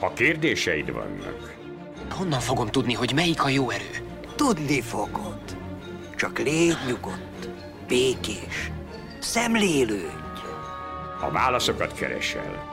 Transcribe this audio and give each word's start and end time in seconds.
Ha 0.00 0.12
kérdéseid 0.12 0.92
vannak, 0.92 1.58
Honnan 2.10 2.40
fogom 2.40 2.66
tudni, 2.66 2.94
hogy 2.94 3.12
melyik 3.14 3.44
a 3.44 3.48
jó 3.48 3.70
erő? 3.70 3.90
Tudni 4.36 4.80
fogod. 4.80 5.40
Csak 6.16 6.38
légy 6.38 6.76
nyugodt, 6.86 7.48
békés, 7.88 8.70
szemlélődj. 9.18 10.40
a 11.20 11.30
válaszokat 11.30 11.94
keresel. 11.94 12.68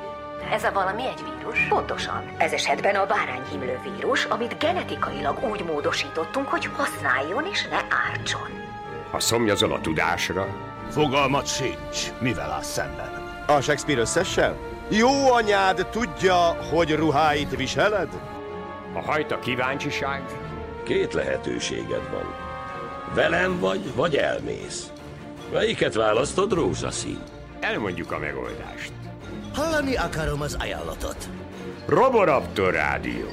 Ez 0.52 0.64
a 0.64 0.72
valami 0.72 1.02
egy 1.08 1.24
vírus? 1.24 1.60
Pontosan. 1.70 2.24
Ez 2.38 2.52
esetben 2.52 2.96
a 2.96 3.06
bárányhimlő 3.06 3.80
vírus, 3.84 4.26
amit 4.26 4.58
genetikailag 4.60 5.44
úgy 5.52 5.64
módosítottunk, 5.64 6.48
hogy 6.48 6.66
használjon 6.66 7.46
és 7.52 7.68
ne 7.68 7.80
ártson. 8.12 8.50
Ha 9.12 9.20
szomjazol 9.20 9.74
a 9.74 9.82
tudásra, 9.82 10.48
Fogalmat 10.90 11.48
sincs, 11.48 12.12
mivel 12.20 12.52
áll 12.52 12.62
szemben. 12.62 13.44
A 13.48 13.62
Shakespeare 13.62 14.02
összessel? 14.02 14.58
Jó 14.90 15.32
anyád 15.32 15.88
tudja, 15.92 16.36
hogy 16.72 16.96
ruháit 16.96 17.56
viseled? 17.56 18.10
a 19.32 19.40
kíváncsiság, 19.40 20.24
Két 20.84 21.14
lehetőséged 21.14 22.10
van. 22.12 22.36
Velem 23.14 23.60
vagy, 23.60 23.96
vagy 23.96 24.16
elmész. 24.16 24.92
Melyiket 25.54 25.94
választod, 25.94 26.54
rózsaszín? 26.54 27.22
elmondjuk 27.60 28.12
a 28.12 28.18
megoldást. 28.18 28.92
Hallani 29.54 29.96
akarom 29.96 30.42
az 30.42 30.58
ajánlatot. 30.60 31.30
Roboraptor 31.88 32.74
Rádió. 32.74 33.28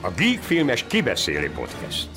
A 0.00 0.10
Geek 0.16 0.42
Filmes 0.42 0.84
kibeszéli 0.86 1.48
podcast. 1.48 2.08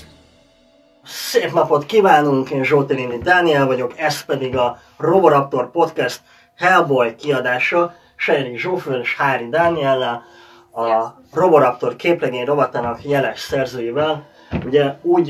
Szép 1.04 1.52
napot 1.52 1.86
kívánunk, 1.86 2.50
én 2.50 2.64
Zsóti 2.64 3.18
Dániel 3.22 3.66
vagyok, 3.66 4.00
ez 4.00 4.26
pedig 4.26 4.58
a 4.58 4.80
Roboraptor 4.98 5.72
Podcast 5.72 6.22
Hellboy 6.58 7.16
kiadása, 7.16 7.96
Sejri 8.26 8.58
Zsófőn 8.58 9.00
és 9.00 9.16
Hári 9.16 9.50
Dániellel, 9.50 10.24
a 10.72 11.06
Roboraptor 11.34 11.96
képregény 11.96 12.46
rovatának 12.46 13.04
jeles 13.04 13.40
szerzőivel. 13.40 14.26
Ugye 14.66 14.94
úgy 15.02 15.30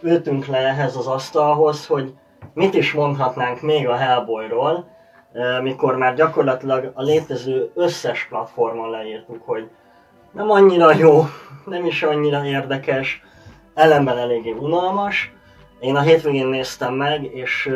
ültünk 0.00 0.46
le 0.46 0.58
ehhez 0.58 0.96
az 0.96 1.06
asztalhoz, 1.06 1.86
hogy 1.86 2.14
mit 2.54 2.74
is 2.74 2.92
mondhatnánk 2.92 3.60
még 3.60 3.88
a 3.88 3.96
Hellboyról, 3.96 4.86
mikor 5.62 5.96
már 5.96 6.14
gyakorlatilag 6.14 6.90
a 6.94 7.02
létező 7.02 7.70
összes 7.74 8.26
platformon 8.28 8.90
leírtuk, 8.90 9.42
hogy 9.44 9.68
nem 10.32 10.50
annyira 10.50 10.94
jó, 10.94 11.24
nem 11.64 11.84
is 11.84 12.02
annyira 12.02 12.44
érdekes, 12.44 13.22
ellenben 13.74 14.18
eléggé 14.18 14.50
unalmas. 14.50 15.32
Én 15.80 15.96
a 15.96 16.00
hétvégén 16.00 16.46
néztem 16.46 16.94
meg, 16.94 17.24
és 17.34 17.70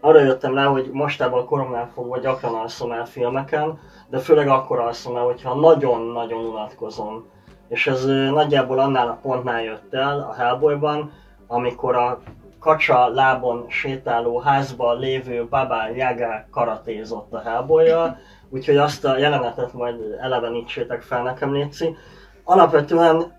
arra 0.00 0.20
jöttem 0.20 0.54
rá, 0.54 0.64
hogy 0.64 0.90
mostában 0.92 1.40
a 1.40 1.44
koromnál 1.44 1.90
fogva 1.94 2.18
gyakran 2.18 2.54
alszom 2.54 2.92
el 2.92 3.06
filmeken, 3.06 3.78
de 4.08 4.18
főleg 4.18 4.48
akkor 4.48 4.78
alszom 4.78 5.16
el, 5.16 5.24
hogyha 5.24 5.54
nagyon-nagyon 5.54 6.44
unatkozom. 6.44 7.28
És 7.68 7.86
ez 7.86 8.04
nagyjából 8.32 8.78
annál 8.78 9.08
a 9.08 9.18
pontnál 9.22 9.62
jött 9.62 9.94
el 9.94 10.20
a 10.30 10.34
Hellboyban, 10.34 11.12
amikor 11.46 11.96
a 11.96 12.20
kacsa 12.58 13.08
lábon 13.08 13.64
sétáló 13.68 14.38
házban 14.38 14.98
lévő 14.98 15.46
Baba 15.48 15.88
Yaga 15.94 16.46
karatézott 16.50 17.32
a 17.32 17.40
hellboy 17.40 17.92
úgyhogy 18.50 18.76
azt 18.76 19.04
a 19.04 19.18
jelenetet 19.18 19.72
majd 19.72 20.00
elevenítsétek 20.20 21.02
fel 21.02 21.22
nekem, 21.22 21.52
Léci. 21.52 21.96
Alapvetően 22.44 23.32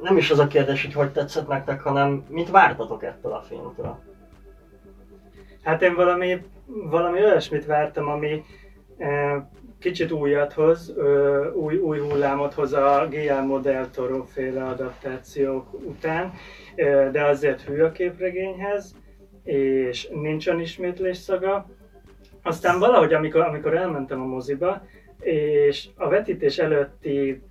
nem 0.00 0.16
is 0.16 0.30
az 0.30 0.38
a 0.38 0.46
kérdés, 0.46 0.84
hogy 0.84 0.94
hogy 0.94 1.12
tetszett 1.12 1.48
nektek, 1.48 1.80
hanem 1.80 2.24
mit 2.28 2.50
vártatok 2.50 3.02
ettől 3.04 3.32
a 3.32 3.40
filmtől? 3.40 3.98
Hát 5.68 5.82
én 5.82 5.94
valami, 5.94 6.42
valami 6.66 7.24
olyasmit 7.24 7.66
vártam, 7.66 8.08
ami 8.08 8.44
eh, 8.96 9.42
kicsit 9.78 10.12
újat 10.12 10.52
hoz, 10.52 10.94
új, 11.54 11.76
új 11.76 11.98
hullámot 11.98 12.54
hoz 12.54 12.72
a 12.72 13.06
Guillermo 13.10 13.60
del 13.60 13.90
Toro 13.90 14.24
féle 14.24 14.64
adaptációk 14.64 15.72
után, 15.72 16.32
ö, 16.76 17.08
de 17.12 17.24
azért 17.24 17.60
hű 17.60 17.80
a 17.80 17.92
képregényhez, 17.92 18.94
és 19.44 20.08
nincs 20.08 20.46
olyan 20.46 20.60
ismétlés 20.60 21.16
szaga. 21.16 21.66
Aztán 22.42 22.78
valahogy, 22.78 23.12
amikor, 23.12 23.40
amikor 23.40 23.76
elmentem 23.76 24.20
a 24.20 24.26
moziba, 24.26 24.82
és 25.20 25.88
a 25.96 26.08
vetítés 26.08 26.58
előtti 26.58 27.42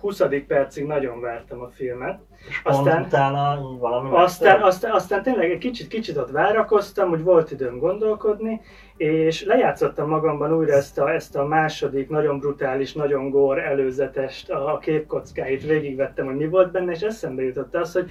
20. 0.00 0.22
percig 0.46 0.86
nagyon 0.86 1.20
vártam 1.20 1.60
a 1.60 1.68
filmet, 1.68 2.20
És 2.48 2.60
Aztán- 2.64 3.06
utána 3.06 3.58
valami 3.78 4.08
aztán, 4.12 4.62
aztán, 4.62 4.92
aztán 4.92 5.22
tényleg 5.22 5.50
egy 5.50 5.58
kicsit, 5.58 5.88
kicsit 5.88 6.16
ott 6.16 6.30
várakoztam, 6.30 7.08
hogy 7.08 7.22
volt 7.22 7.50
időm 7.50 7.78
gondolkodni, 7.78 8.60
és 8.96 9.44
lejátszottam 9.44 10.08
magamban 10.08 10.52
újra 10.56 10.72
ezt 10.72 10.98
a, 10.98 11.10
ezt 11.10 11.36
a 11.36 11.44
második, 11.44 12.08
nagyon 12.08 12.38
brutális, 12.38 12.92
nagyon 12.92 13.30
gór 13.30 13.58
előzetest, 13.58 14.50
a 14.50 14.78
képkockáit 14.82 15.66
végigvettem, 15.66 16.26
hogy 16.26 16.36
mi 16.36 16.46
volt 16.48 16.70
benne, 16.70 16.92
és 16.92 17.00
eszembe 17.00 17.42
jutott 17.42 17.74
az, 17.74 17.92
hogy 17.92 18.10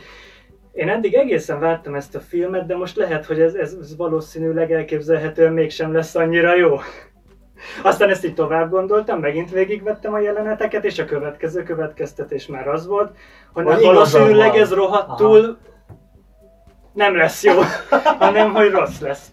én 0.72 0.90
eddig 0.90 1.13
egészen 1.13 1.59
vártam 1.59 1.96
ezt 1.96 2.16
a 2.16 2.19
filmet, 2.19 2.66
de 2.66 2.75
most 2.75 2.96
lehet, 2.96 3.25
hogy 3.25 3.40
ez, 3.41 3.53
ez, 3.53 3.78
ez 3.81 3.96
valószínűleg 3.96 4.72
elképzelhetően 4.72 5.53
mégsem 5.53 5.94
lesz 5.94 6.16
annyira 6.16 6.56
jó. 6.56 6.78
Aztán 7.84 8.09
ezt 8.09 8.25
így 8.25 8.34
tovább 8.34 8.70
gondoltam, 8.70 9.20
megint 9.20 9.52
végigvettem 9.52 10.14
a 10.14 10.20
jeleneteket, 10.20 10.86
és 10.86 11.00
a 11.00 11.06
következő 11.06 11.64
következtetés 11.64 12.47
már 12.47 12.68
az 12.68 12.88
volt, 12.88 13.12
hogy 13.53 13.64
nem 13.64 13.81
valószínűleg 13.81 14.56
ez 14.56 14.74
rohadtul 14.74 15.58
nem 16.94 17.16
lesz 17.16 17.44
jó, 17.44 17.53
hanem 18.20 18.53
hogy 18.53 18.72
rossz 18.72 19.00
lesz. 19.00 19.31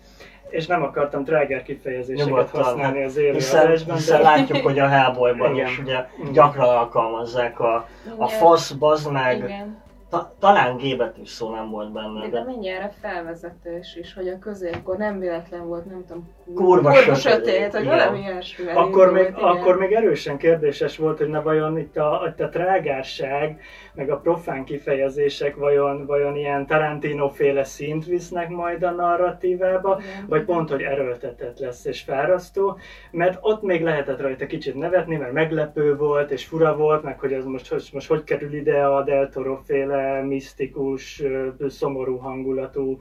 És 0.48 0.66
nem 0.66 0.82
akartam 0.82 1.24
tráger 1.24 1.62
kifejezéseket 1.62 2.28
Nyugodtan, 2.28 2.62
használni 2.62 3.04
az 3.04 3.16
élő 3.16 3.32
hiszen, 3.32 3.66
adásban, 3.66 3.96
hiszen 3.96 4.20
látjuk, 4.20 4.62
hogy 4.62 4.78
a 4.78 4.88
Hellboyban 4.88 5.56
is 5.56 5.78
ugye 5.78 6.06
Igen. 6.20 6.32
gyakran 6.32 6.68
alkalmazzák 6.68 7.60
a, 7.60 7.88
a 8.16 8.28
fasz, 8.28 8.70
bazd 8.70 9.12
meg, 9.12 9.36
Igen. 9.36 9.84
Ta, 10.08 10.34
talán 10.38 10.76
G 10.76 11.02
szó 11.24 11.50
nem 11.50 11.70
volt 11.70 11.92
benne, 11.92 12.20
De, 12.20 12.28
de 12.28 12.44
mindjárt 12.44 12.94
felvezetős 13.00 13.96
is, 13.96 14.14
hogy 14.14 14.28
a 14.28 14.38
középkor 14.38 14.96
nem 14.96 15.18
véletlen 15.18 15.66
volt, 15.66 15.84
nem 15.84 16.04
tudom, 16.06 16.34
Kurva 16.54 16.90
kurva 16.90 17.14
sötét, 17.14 17.54
sötét, 17.54 17.72
hogy 17.72 17.82
igen. 17.84 17.96
valami 17.96 18.18
ilyesmi. 18.18 18.70
akkor 18.74 19.12
még, 19.12 19.22
igen. 19.22 19.42
akkor 19.42 19.78
még 19.78 19.92
erősen 19.92 20.36
kérdéses 20.36 20.96
volt, 20.96 21.18
hogy 21.18 21.28
na 21.28 21.42
vajon 21.42 21.78
itt 21.78 21.96
a, 21.96 22.24
itt 22.28 22.40
a 22.40 22.48
trágárság, 22.48 23.60
meg 23.94 24.10
a 24.10 24.16
profán 24.16 24.64
kifejezések 24.64 25.56
vajon, 25.56 26.06
vajon 26.06 26.36
ilyen 26.36 26.66
Tarantino-féle 26.66 27.64
szint 27.64 28.04
visznek 28.04 28.48
majd 28.48 28.82
a 28.82 28.90
narratívába, 28.90 29.98
Igen. 30.00 30.26
vagy 30.28 30.44
pont, 30.44 30.70
hogy 30.70 30.82
erőltetett 30.82 31.58
lesz 31.58 31.84
és 31.84 32.02
fárasztó, 32.02 32.78
mert 33.10 33.38
ott 33.40 33.62
még 33.62 33.82
lehetett 33.82 34.20
rajta 34.20 34.46
kicsit 34.46 34.74
nevetni, 34.74 35.16
mert 35.16 35.32
meglepő 35.32 35.96
volt 35.96 36.30
és 36.30 36.44
fura 36.44 36.76
volt, 36.76 37.02
meg 37.02 37.20
hogy 37.20 37.32
ez 37.32 37.44
most, 37.44 37.72
most, 37.72 37.92
most 37.92 38.08
hogy 38.08 38.24
kerül 38.24 38.54
ide 38.54 38.84
a 38.84 39.02
Del 39.02 39.28
Toro 39.28 39.60
féle 39.64 39.95
misztikus, 40.26 41.20
ö, 41.20 41.48
szomorú 41.68 42.16
hangulatú, 42.16 42.98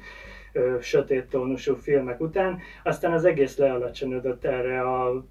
sötét 0.80 1.30
tónusú 1.30 1.76
filmek 1.76 2.20
után. 2.20 2.60
Aztán 2.84 3.14
az 3.14 3.26
egész 3.26 3.58
lealacsonyodott 3.58 4.46
erre 4.46 4.82
a 4.82 5.26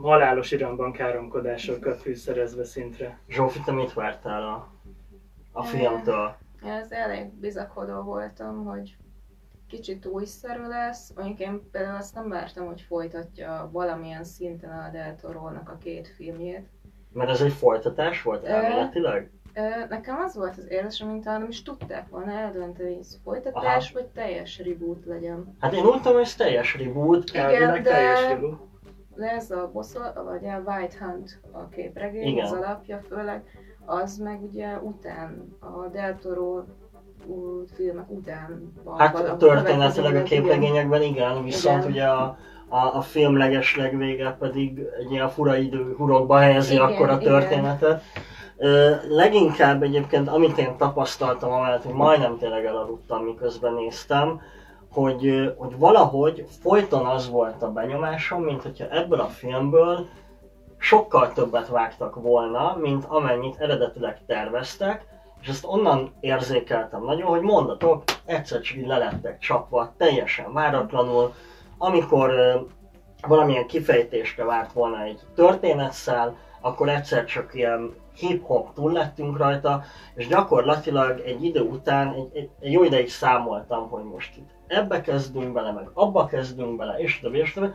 halálos 0.00 0.50
iramban 0.50 0.92
káromkodásokat 0.92 2.00
fűszerezve 2.00 2.64
szintre. 2.64 3.18
Zsófi, 3.28 3.60
te 3.64 3.72
mit 3.72 3.92
vártál 3.92 4.42
a, 4.42 4.72
a 5.52 5.62
filmtől? 5.62 6.36
Én 6.64 6.70
az 6.70 6.92
elég 6.92 7.32
bizakodó 7.40 8.02
voltam, 8.02 8.64
hogy 8.64 8.96
kicsit 9.68 10.06
újszerű 10.06 10.66
lesz. 10.66 11.12
Mondjuk 11.16 11.38
én 11.38 11.70
például 11.70 11.96
azt 11.96 12.14
nem 12.14 12.28
vártam, 12.28 12.66
hogy 12.66 12.80
folytatja 12.80 13.68
valamilyen 13.72 14.24
szinten 14.24 14.70
a 14.70 14.90
Del 14.90 15.16
a 15.64 15.76
két 15.76 16.08
filmjét. 16.08 16.68
Mert 17.12 17.30
ez 17.30 17.40
egy 17.40 17.52
folytatás 17.52 18.22
volt 18.22 18.44
elméletileg? 18.44 19.30
Nekem 19.88 20.16
az 20.24 20.36
volt 20.36 20.56
az 20.58 20.66
érzésem, 20.70 21.08
mint 21.08 21.24
nem 21.24 21.46
is 21.48 21.62
tudták 21.62 22.08
volna 22.08 22.32
eldönteni, 22.32 22.88
hogy 22.88 22.98
ez 23.00 23.18
folytatás, 23.24 23.90
Aha. 23.90 24.00
vagy 24.00 24.06
teljes 24.14 24.58
reboot 24.64 25.04
legyen. 25.04 25.56
Hát 25.60 25.72
én 25.72 25.84
úgy 25.84 25.96
tudom, 25.96 26.12
hogy 26.12 26.22
ez 26.22 26.34
teljes 26.34 26.76
reboot. 26.78 27.28
Igen, 27.28 27.44
Elvileg 27.44 27.82
de- 27.82 27.90
teljes 27.90 28.28
reboot. 28.28 28.60
De 29.16 29.30
ez 29.30 29.50
a 29.50 29.70
bosszol, 29.72 30.12
vagy 30.24 30.44
a 30.46 30.62
White 30.66 30.96
Hunt 31.04 31.40
a 31.52 31.68
képregény, 31.68 32.26
Igen. 32.26 32.44
az 32.44 32.52
alapja 32.52 33.00
főleg, 33.08 33.42
az 33.84 34.16
meg 34.18 34.42
ugye 34.42 34.76
után, 34.78 35.56
a 35.60 35.86
Del 35.88 36.18
Toro 36.18 36.62
filmek 37.74 38.10
után 38.10 38.72
van 38.84 38.98
Hát 38.98 39.36
történetileg 39.36 40.10
a 40.12 40.14
igen. 40.14 40.24
képregényekben 40.24 41.02
igen, 41.02 41.44
viszont 41.44 41.78
Igen. 41.78 41.90
ugye 41.90 42.04
a, 42.04 42.36
a, 42.68 42.96
a 42.96 43.00
film 43.00 43.36
leges 43.36 43.76
legvége 43.76 44.36
pedig 44.38 44.78
egy 44.78 45.10
ilyen 45.10 45.28
fura 45.28 45.56
idő 45.56 45.94
hurokba 45.96 46.36
helyezi 46.38 46.74
Igen, 46.74 46.84
akkor 46.84 47.08
a 47.08 47.18
igen. 47.20 47.32
történetet. 47.32 48.02
Ö, 48.14 48.20
leginkább 49.08 49.82
egyébként, 49.82 50.28
amit 50.28 50.58
én 50.58 50.76
tapasztaltam, 50.76 51.52
amellett, 51.52 51.82
hogy 51.82 51.94
majdnem 51.94 52.38
tényleg 52.38 52.64
elaludtam, 52.64 53.24
miközben 53.24 53.74
néztem, 53.74 54.40
hogy, 54.92 55.52
hogy 55.56 55.78
valahogy 55.78 56.46
folyton 56.60 57.06
az 57.06 57.30
volt 57.30 57.62
a 57.62 57.72
benyomásom, 57.72 58.42
mint 58.42 58.62
hogyha 58.62 58.88
ebből 58.88 59.20
a 59.20 59.26
filmből 59.26 60.06
sokkal 60.78 61.32
többet 61.32 61.68
vágtak 61.68 62.14
volna, 62.14 62.76
mint 62.80 63.04
amennyit 63.08 63.60
eredetileg 63.60 64.18
terveztek, 64.26 65.04
és 65.40 65.48
ezt 65.48 65.66
onnan 65.66 66.12
érzékeltem 66.20 67.04
nagyon, 67.04 67.28
hogy 67.28 67.40
mondatok 67.40 68.02
egyszer 68.24 68.60
csak 68.60 68.76
így 68.76 68.86
lelettek 68.86 69.38
csapva, 69.38 69.92
teljesen 69.96 70.52
váratlanul, 70.52 71.32
amikor 71.78 72.30
valamilyen 73.26 73.66
kifejtésre 73.66 74.44
várt 74.44 74.72
volna 74.72 75.02
egy 75.02 75.20
történetszál, 75.34 76.36
akkor 76.60 76.88
egyszer 76.88 77.24
csak 77.24 77.54
ilyen 77.54 77.94
hip-hop 78.14 78.74
túl 78.74 78.92
lettünk 78.92 79.38
rajta, 79.38 79.82
és 80.14 80.26
gyakorlatilag 80.26 81.20
egy 81.20 81.44
idő 81.44 81.60
után, 81.60 82.12
egy, 82.12 82.28
egy, 82.32 82.50
egy 82.60 82.72
jó 82.72 82.84
ideig 82.84 83.10
számoltam, 83.10 83.88
hogy 83.88 84.04
most 84.04 84.36
itt 84.36 84.50
ebbe 84.66 85.00
kezdünk 85.00 85.52
bele, 85.52 85.72
meg 85.72 85.90
abba 85.92 86.26
kezdünk 86.26 86.76
bele, 86.76 86.98
és 86.98 87.20
többi, 87.20 87.38
és 87.38 87.52
többi. 87.52 87.70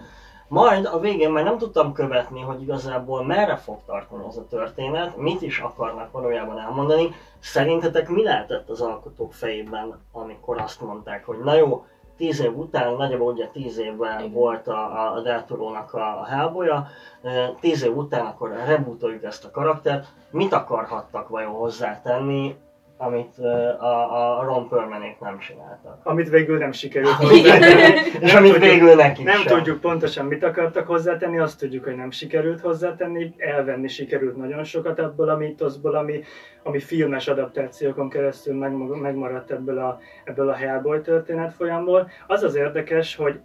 Majd 0.50 0.86
a 0.86 1.00
végén 1.00 1.32
már 1.32 1.44
nem 1.44 1.58
tudtam 1.58 1.94
követni, 1.94 2.42
hogy 2.42 2.62
igazából 2.62 3.26
merre 3.26 3.56
fog 3.56 3.78
tartani 3.86 4.26
ez 4.28 4.38
a 4.38 4.48
történet, 4.48 5.18
mit 5.18 5.42
is 5.42 5.60
akarnak 5.60 6.12
valójában 6.12 6.60
elmondani. 6.60 7.10
Szerintetek 7.40 8.10
mi 8.10 8.24
lehetett 8.24 8.70
az 8.70 8.82
alkotók 8.82 9.34
fejében, 9.34 10.00
amikor 10.12 10.62
azt 10.62 10.82
mondták, 10.82 11.26
hogy 11.26 11.38
na 11.40 11.54
jó, 11.54 11.86
tíz 12.18 12.42
év 12.42 12.58
után, 12.58 12.94
nagyjából 12.94 13.34
ugye 13.34 13.48
tíz 13.48 13.78
évvel 13.78 14.28
volt 14.28 14.68
a, 14.68 15.14
a 15.14 15.22
Del 15.22 15.46
Toro-nak 15.46 15.94
a, 15.94 16.20
a 16.20 16.88
e, 17.22 17.54
tíz 17.60 17.84
év 17.84 17.98
után 17.98 18.26
akkor 18.26 18.50
rebootoljuk 18.66 19.24
ezt 19.24 19.46
a 19.46 19.52
karaktert, 19.52 20.08
mit 20.32 20.54
akarhattak 20.54 21.28
vajon 21.28 21.54
hozzátenni, 21.54 22.56
amit 22.98 23.38
a, 23.80 24.40
a 24.40 24.44
Ron 24.44 24.70
Perlmanék 24.70 25.20
nem 25.20 25.40
csináltak. 25.40 26.00
Amit 26.04 26.30
végül 26.30 26.58
nem 26.58 26.72
sikerült 26.72 27.14
hozzátenni. 27.14 28.00
És 28.20 28.34
amit 28.34 28.58
végül 28.58 28.96
nekik 28.96 29.26
Nem 29.26 29.42
sem. 29.42 29.58
tudjuk 29.58 29.80
pontosan 29.80 30.26
mit 30.26 30.44
akartak 30.44 30.88
hozzátenni, 30.88 31.40
azt 31.40 31.60
tudjuk, 31.60 31.84
hogy 31.84 31.96
nem 31.96 32.12
sikerült 32.12 32.60
hozzátenni, 32.62 33.34
elvenni 33.38 33.88
sikerült 33.88 34.38
nagyon 34.38 34.64
sokat 34.64 35.00
ebből 35.00 35.30
a 35.30 35.38
mítoszból, 35.38 35.96
ami, 35.96 36.24
ami 36.64 36.80
filmes 36.80 37.28
adaptációkon 37.28 38.10
keresztül 38.10 38.56
megmag- 38.56 39.02
megmaradt 39.02 39.52
ebből 39.52 39.78
a, 39.78 40.00
ebből 40.24 40.50
a 40.50 40.54
Hellboy 40.54 41.02
történet 41.02 41.54
folyamból. 41.54 42.10
Az 42.28 42.44
az 42.44 42.56
érdekes, 42.56 43.16
hogy 43.16 43.40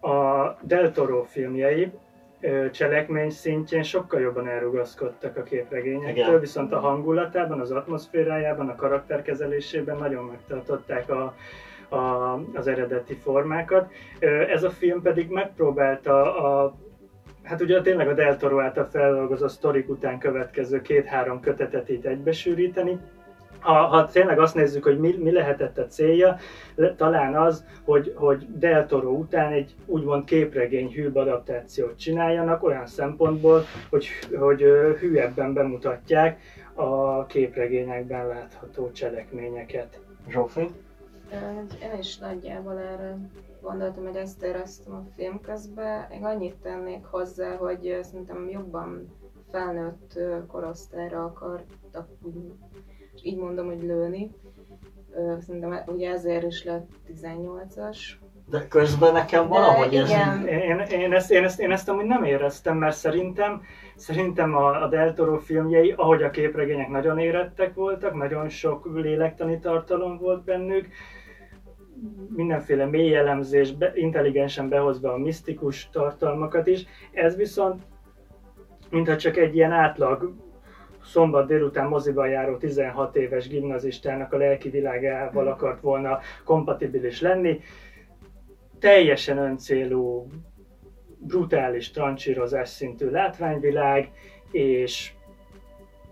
a 0.00 0.46
Del 0.60 0.92
Toro 0.92 1.22
filmjei 1.22 1.92
cselekmény 2.72 3.30
szintjén 3.30 3.82
sokkal 3.82 4.20
jobban 4.20 4.48
elrugaszkodtak 4.48 5.36
a 5.36 5.42
képregényektől, 5.42 6.26
Igen. 6.26 6.40
viszont 6.40 6.72
a 6.72 6.78
hangulatában, 6.78 7.60
az 7.60 7.70
atmoszférájában, 7.70 8.68
a 8.68 8.74
karakterkezelésében 8.74 9.96
nagyon 9.96 10.24
megtartották 10.24 11.10
a, 11.10 11.34
a, 11.88 12.34
az 12.54 12.66
eredeti 12.66 13.14
formákat. 13.14 13.90
Ez 14.48 14.62
a 14.62 14.70
film 14.70 15.02
pedig 15.02 15.28
megpróbálta 15.28 16.36
a 16.36 16.76
Hát 17.46 17.60
ugye 17.60 17.80
tényleg 17.80 18.08
a 18.08 18.14
Del 18.14 18.36
Toro 18.36 18.60
által 18.60 18.88
feldolgozott 18.90 19.50
sztorik 19.50 19.88
után 19.88 20.18
következő 20.18 20.82
két-három 20.82 21.40
kötetet 21.40 21.88
itt 21.88 22.04
egybesűríteni. 22.04 22.98
Ha, 23.66 23.72
ha 23.72 24.06
tényleg 24.06 24.38
azt 24.38 24.54
nézzük, 24.54 24.84
hogy 24.84 24.98
mi, 24.98 25.16
mi 25.18 25.32
lehetett 25.32 25.78
a 25.78 25.86
célja, 25.86 26.36
le- 26.74 26.94
talán 26.94 27.34
az, 27.34 27.64
hogy, 27.84 28.12
hogy 28.16 28.46
Del 28.58 28.86
Toro 28.86 29.10
után 29.10 29.52
egy 29.52 29.74
úgymond 29.86 30.24
képregény 30.24 30.92
hűbb 30.92 31.16
adaptációt 31.16 31.98
csináljanak 31.98 32.62
olyan 32.62 32.86
szempontból, 32.86 33.64
hogy, 33.90 34.08
hogy 34.38 34.60
hűebben 35.00 35.52
bemutatják 35.52 36.40
a 36.74 37.24
képregényekben 37.26 38.26
látható 38.26 38.90
cselekményeket. 38.90 40.00
Zsófi? 40.28 40.70
Én 41.82 41.98
is 41.98 42.18
nagyjából 42.18 42.78
erre 42.78 43.18
gondoltam, 43.62 44.04
hogy 44.04 44.16
ezt 44.16 44.42
éreztem 44.42 44.92
a 44.92 45.04
film 45.16 45.40
közben. 45.40 46.10
Én 46.10 46.24
annyit 46.24 46.56
tennék 46.62 47.04
hozzá, 47.04 47.56
hogy 47.56 47.98
szerintem 48.02 48.48
jobban 48.48 49.16
felnőtt 49.50 50.18
korosztályra 50.46 51.24
akartak, 51.24 52.08
így 53.26 53.38
mondom, 53.38 53.66
hogy 53.66 53.82
lőni. 53.82 54.30
Szerintem 55.38 55.82
ugye 55.86 56.10
ezért 56.10 56.46
is 56.46 56.64
lett 56.64 56.88
18-as. 57.08 57.98
De 58.50 58.68
közben 58.68 59.12
nekem 59.12 59.48
valahogy 59.48 59.94
ez... 59.94 60.08
igen. 60.08 60.46
Én, 60.46 60.78
én, 60.78 61.12
ezt, 61.12 61.30
én, 61.30 61.44
ezt, 61.44 61.60
én 61.60 61.70
ezt 61.70 61.88
amúgy 61.88 62.04
nem 62.04 62.24
éreztem, 62.24 62.76
mert 62.76 62.96
szerintem, 62.96 63.62
szerintem 63.96 64.54
a, 64.54 64.82
a 64.82 64.88
Del 64.88 65.12
Toro 65.12 65.38
filmjei, 65.38 65.94
ahogy 65.96 66.22
a 66.22 66.30
képregények 66.30 66.88
nagyon 66.88 67.18
érettek 67.18 67.74
voltak, 67.74 68.14
nagyon 68.14 68.48
sok 68.48 68.90
lélektani 68.94 69.58
tartalom 69.58 70.18
volt 70.18 70.44
bennük, 70.44 70.88
mindenféle 72.28 72.84
mély 72.84 73.16
elemzés, 73.16 73.72
be, 73.72 73.92
intelligensen 73.94 74.68
behozva 74.68 75.12
a 75.12 75.18
misztikus 75.18 75.88
tartalmakat 75.90 76.66
is. 76.66 76.86
Ez 77.12 77.36
viszont, 77.36 77.82
mintha 78.90 79.16
csak 79.16 79.36
egy 79.36 79.54
ilyen 79.54 79.72
átlag 79.72 80.34
szombat 81.06 81.46
délután 81.46 81.88
moziba 81.88 82.26
járó 82.26 82.56
16 82.56 83.16
éves 83.16 83.48
gimnazistának 83.48 84.32
a 84.32 84.36
lelki 84.36 84.68
világával 84.68 85.46
akart 85.46 85.80
volna 85.80 86.18
kompatibilis 86.44 87.20
lenni. 87.20 87.60
Teljesen 88.80 89.38
öncélú, 89.38 90.30
brutális 91.18 91.90
trancsírozás 91.90 92.68
szintű 92.68 93.10
látványvilág, 93.10 94.10
és 94.50 95.12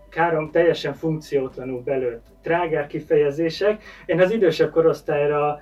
károm 0.09 0.51
teljesen 0.51 0.93
funkciótlanul 0.93 1.81
belőtt 1.81 2.25
trágár 2.41 2.87
kifejezések. 2.87 3.83
Én 4.05 4.21
az 4.21 4.31
idősebb 4.31 4.71
korosztályra, 4.71 5.59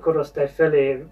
korosztály 0.00 0.48
felé 0.48 1.04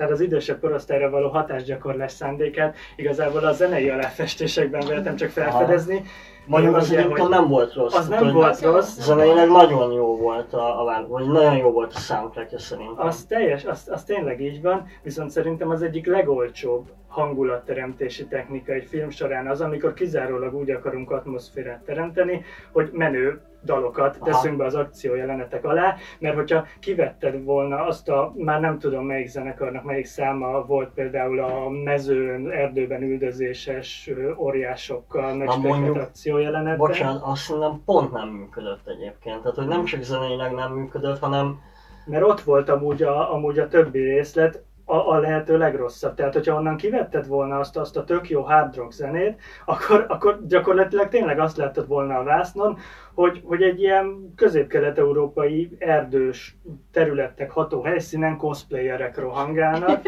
tehát 0.00 0.14
az 0.14 0.20
idősebb 0.20 0.60
korosztályra 0.60 1.10
való 1.10 1.28
hatásgyakorlás 1.28 2.12
szándékát 2.12 2.76
igazából 2.96 3.44
a 3.44 3.52
zenei 3.52 3.88
aláfestésekben 3.88 4.86
véltem 4.88 5.16
csak 5.16 5.28
felfedezni. 5.28 6.02
Mondjuk 6.46 6.76
az 6.76 6.92
egyébként 6.92 7.28
nem 7.28 7.48
volt 7.48 7.74
rossz. 7.74 7.94
Az 7.94 8.08
nem 8.08 8.32
volt 8.32 8.60
rossz. 8.60 8.98
Zeneileg 8.98 9.48
nagyon 9.48 9.92
jó 9.92 10.16
volt 10.16 10.52
a, 10.52 10.80
a 10.80 11.06
vagy 11.08 11.26
nagyon 11.26 11.56
jó 11.56 11.70
volt 11.70 11.92
a 11.94 11.98
soundtrackja 11.98 12.58
szerintem. 12.58 13.06
Az 13.06 13.24
teljes, 13.24 13.64
az, 13.64 13.88
az 13.90 14.04
tényleg 14.04 14.40
így 14.40 14.62
van, 14.62 14.86
viszont 15.02 15.30
szerintem 15.30 15.70
az 15.70 15.82
egyik 15.82 16.06
legolcsóbb 16.06 16.90
hangulatteremtési 17.08 18.26
technika 18.26 18.72
egy 18.72 18.86
film 18.88 19.10
során 19.10 19.46
az, 19.46 19.60
amikor 19.60 19.94
kizárólag 19.94 20.54
úgy 20.54 20.70
akarunk 20.70 21.10
atmoszférát 21.10 21.82
teremteni, 21.84 22.44
hogy 22.72 22.90
menő 22.92 23.40
dalokat 23.64 24.18
teszünk 24.22 24.56
be 24.56 24.64
az 24.64 24.74
akciójelenetek 24.74 25.64
alá, 25.64 25.96
mert 26.18 26.34
hogyha 26.34 26.66
kivetted 26.80 27.44
volna 27.44 27.84
azt 27.86 28.08
a, 28.08 28.32
már 28.36 28.60
nem 28.60 28.78
tudom 28.78 29.06
melyik 29.06 29.28
zenekarnak 29.28 29.84
melyik 29.84 30.06
száma 30.06 30.64
volt 30.64 30.90
például 30.94 31.40
a 31.40 31.68
mezőn, 31.68 32.50
erdőben 32.50 33.02
üldözéses 33.02 34.10
óriásokkal 34.36 35.34
megspektált 35.34 35.80
mondjuk- 35.80 35.98
akciójelenetben. 35.98 36.76
Bocsánat, 36.76 37.22
azt 37.22 37.42
szerintem 37.42 37.82
pont 37.84 38.12
nem 38.12 38.28
működött 38.28 38.88
egyébként. 38.88 39.40
Tehát, 39.40 39.56
hogy 39.56 39.66
nem 39.66 39.84
csak 39.84 40.02
zeneileg 40.02 40.52
nem 40.52 40.72
működött, 40.72 41.18
hanem 41.18 41.58
Mert 42.06 42.24
ott 42.24 42.40
volt 42.40 42.68
amúgy 42.68 43.02
a, 43.02 43.34
amúgy 43.34 43.58
a 43.58 43.68
többi 43.68 43.98
részlet, 43.98 44.64
a, 44.90 45.12
a 45.12 45.18
lehető 45.18 45.58
legrosszabb. 45.58 46.14
Tehát, 46.14 46.32
hogyha 46.32 46.54
onnan 46.54 46.76
kivetted 46.76 47.26
volna 47.26 47.58
azt, 47.58 47.76
azt 47.76 47.96
a 47.96 48.04
tök 48.04 48.28
jó 48.30 48.40
hard 48.40 48.76
rock 48.76 48.92
zenét, 48.92 49.40
akkor, 49.64 50.04
akkor 50.08 50.46
gyakorlatilag 50.46 51.08
tényleg 51.08 51.38
azt 51.38 51.56
láttad 51.56 51.86
volna 51.86 52.18
a 52.18 52.22
vásznon, 52.22 52.78
hogy, 53.14 53.40
hogy 53.44 53.62
egy 53.62 53.80
ilyen 53.80 54.32
közép-kelet-európai 54.36 55.76
erdős 55.78 56.56
területek 56.92 57.50
ható 57.50 57.82
helyszínen 57.82 58.36
cosplayerek 58.36 59.18
rohangálnak, 59.18 60.02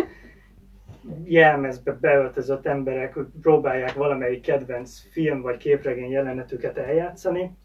jelmezbe 1.24 1.92
beöltözött 2.00 2.66
emberek 2.66 3.18
próbálják 3.40 3.94
valamelyik 3.94 4.42
kedvenc 4.42 5.00
film 5.10 5.40
vagy 5.40 5.56
képregény 5.56 6.10
jelenetüket 6.10 6.78
eljátszani, 6.78 7.56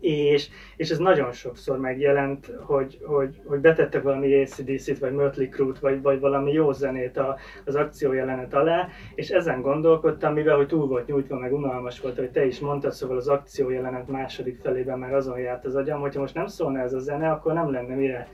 és, 0.00 0.48
és 0.76 0.90
ez 0.90 0.98
nagyon 0.98 1.32
sokszor 1.32 1.78
megjelent, 1.78 2.52
hogy, 2.60 2.98
hogy, 3.04 3.40
hogy 3.44 3.60
betettek 3.60 4.02
valami 4.02 4.42
ACDC-t, 4.42 4.98
vagy 4.98 5.12
Mötley 5.12 5.48
Crue-t, 5.48 5.78
vagy, 5.78 6.02
vagy 6.02 6.20
valami 6.20 6.52
jó 6.52 6.72
zenét 6.72 7.16
a, 7.16 7.36
az 7.64 7.74
akciójelenet 7.74 8.54
alá, 8.54 8.88
és 9.14 9.30
ezen 9.30 9.60
gondolkodtam, 9.60 10.32
mivel 10.32 10.56
hogy 10.56 10.66
túl 10.66 10.86
volt 10.86 11.06
nyújtva, 11.06 11.38
meg 11.38 11.52
unalmas 11.52 12.00
volt, 12.00 12.18
hogy 12.18 12.30
te 12.30 12.46
is 12.46 12.60
mondtad, 12.60 12.92
szóval 12.92 13.16
az 13.16 13.28
akciójelenet 13.28 14.08
második 14.08 14.60
felében 14.62 14.98
már 14.98 15.14
azon 15.14 15.38
járt 15.38 15.64
az 15.64 15.74
agyam, 15.74 16.00
hogyha 16.00 16.20
most 16.20 16.34
nem 16.34 16.46
szólna 16.46 16.80
ez 16.80 16.92
a 16.92 16.98
zene, 16.98 17.30
akkor 17.30 17.52
nem 17.52 17.70
lenne 17.70 17.94
mire, 17.94 18.28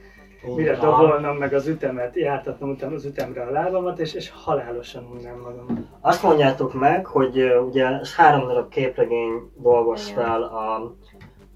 mire 0.55 0.75
dobolnom 0.75 1.37
meg 1.37 1.53
az 1.53 1.67
ütemet, 1.67 2.15
jártatnom 2.15 2.69
utána 2.69 2.93
az 2.93 3.05
ütemre 3.05 3.41
a 3.41 3.51
lábamat, 3.51 3.99
és, 3.99 4.13
és 4.13 4.31
halálosan 4.43 5.03
unnám 5.13 5.39
magam. 5.39 5.89
Azt 6.01 6.23
mondjátok 6.23 6.73
meg, 6.73 7.05
hogy 7.05 7.43
ugye 7.67 7.85
ez 7.85 8.15
három 8.15 8.47
darab 8.47 8.69
képregény 8.69 9.51
dolgoz 9.55 10.09
fel 10.09 10.43
a 10.43 10.95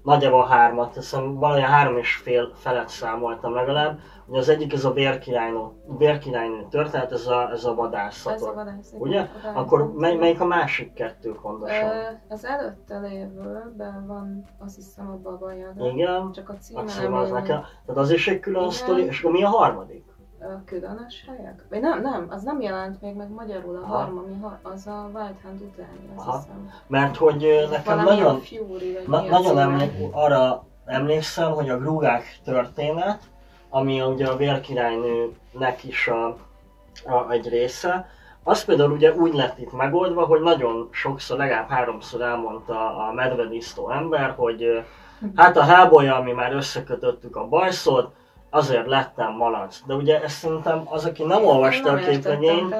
nagyjából 0.02 0.46
hármat, 0.46 0.94
hiszem 0.94 1.34
valahogy 1.34 1.62
három 1.62 1.96
és 1.96 2.14
fél 2.14 2.50
felett 2.54 2.88
számoltam 2.88 3.54
legalább. 3.54 3.98
Ugye 4.26 4.38
az 4.38 4.48
egyik 4.48 4.72
ez 4.72 4.84
a 4.84 4.92
vérkirálynő, 4.92 5.60
vérkirálynő 5.98 6.66
történet, 6.70 7.12
ez 7.12 7.26
a, 7.26 7.50
ez 7.50 7.64
a 7.64 7.74
vadászat. 7.74 8.32
Ez 8.32 8.42
a 8.42 8.52
vadász, 8.52 8.92
Ugye? 8.98 9.20
a 9.20 9.28
vadász. 9.42 9.56
Akkor 9.56 9.92
mely, 9.92 10.16
melyik 10.16 10.40
a 10.40 10.44
másik 10.44 10.92
kettő 10.92 11.34
pontosan? 11.42 11.90
Az 12.28 12.44
előtte 12.44 12.98
lévőben 12.98 14.06
van, 14.06 14.44
azt 14.58 14.74
hiszem, 14.74 15.10
a 15.10 15.16
Baba 15.16 15.52
Yaga. 15.52 15.86
Igen, 15.86 16.32
Csak 16.32 16.48
a 16.48 16.52
a 16.52 16.56
címe 16.56 16.84
cím 16.84 17.02
nem 17.02 17.14
az 17.14 17.30
nekem. 17.30 17.60
Tehát 17.86 18.00
az 18.00 18.10
is 18.10 18.28
egy 18.28 18.40
külön 18.40 18.60
Igen. 18.60 18.72
sztori, 18.74 19.02
és 19.02 19.20
akkor 19.20 19.32
mi 19.32 19.42
a 19.42 19.48
harmadik? 19.48 20.04
A 20.40 20.62
helyek? 21.26 21.64
Vagy 21.70 21.80
nem, 21.80 22.00
nem, 22.00 22.26
az 22.30 22.42
nem 22.42 22.60
jelent 22.60 23.00
még 23.00 23.14
meg 23.16 23.30
magyarul, 23.30 23.76
a 23.76 23.80
Aha. 23.80 23.96
harmami, 23.96 24.34
ha- 24.40 24.58
az 24.62 24.86
a 24.86 25.10
Wild 25.14 25.34
Hunt 25.42 25.60
utáni, 25.60 26.10
azt 26.16 26.26
Aha. 26.26 26.36
hiszem. 26.36 26.70
Mert 26.86 27.16
hogy 27.16 27.66
nekem 27.70 27.96
Valami 27.96 28.20
nagyon, 28.20 28.40
Fury, 28.40 28.98
Na, 29.06 29.20
nagyon 29.20 29.58
emlék, 29.58 29.92
arra 30.10 30.64
emlékszem, 30.84 31.52
hogy 31.52 31.68
a 31.68 31.78
Grúgák 31.78 32.40
történet, 32.44 33.22
ami 33.68 34.02
ugye 34.02 34.26
a 34.26 34.36
vérkirálynőnek 34.36 35.84
is 35.84 36.08
a, 36.08 36.26
a, 37.04 37.30
egy 37.30 37.48
része, 37.48 38.08
az 38.42 38.64
például 38.64 38.90
ugye 38.90 39.14
úgy 39.14 39.34
lett 39.34 39.58
itt 39.58 39.72
megoldva, 39.72 40.24
hogy 40.24 40.40
nagyon 40.40 40.88
sokszor, 40.90 41.36
legalább 41.38 41.68
háromszor 41.68 42.20
elmondta 42.20 42.96
a 43.08 43.12
medvedisztó 43.12 43.90
ember, 43.90 44.34
hogy 44.36 44.62
ö, 44.62 44.78
hát 45.34 45.56
a 45.56 45.62
hellboy 45.62 46.08
ami 46.08 46.32
már 46.32 46.52
összekötöttük 46.52 47.36
a 47.36 47.48
bajszot, 47.48 48.12
azért 48.50 48.86
lettem 48.86 49.32
malac. 49.32 49.82
De 49.86 49.94
ugye 49.94 50.22
ezt 50.22 50.36
szerintem 50.36 50.82
az, 50.84 51.04
aki 51.04 51.24
nem 51.24 51.44
olvasta 51.44 51.88
a 51.88 51.92
Nem 51.92 52.00
értettem 52.02 52.40
képregényt, 52.40 52.74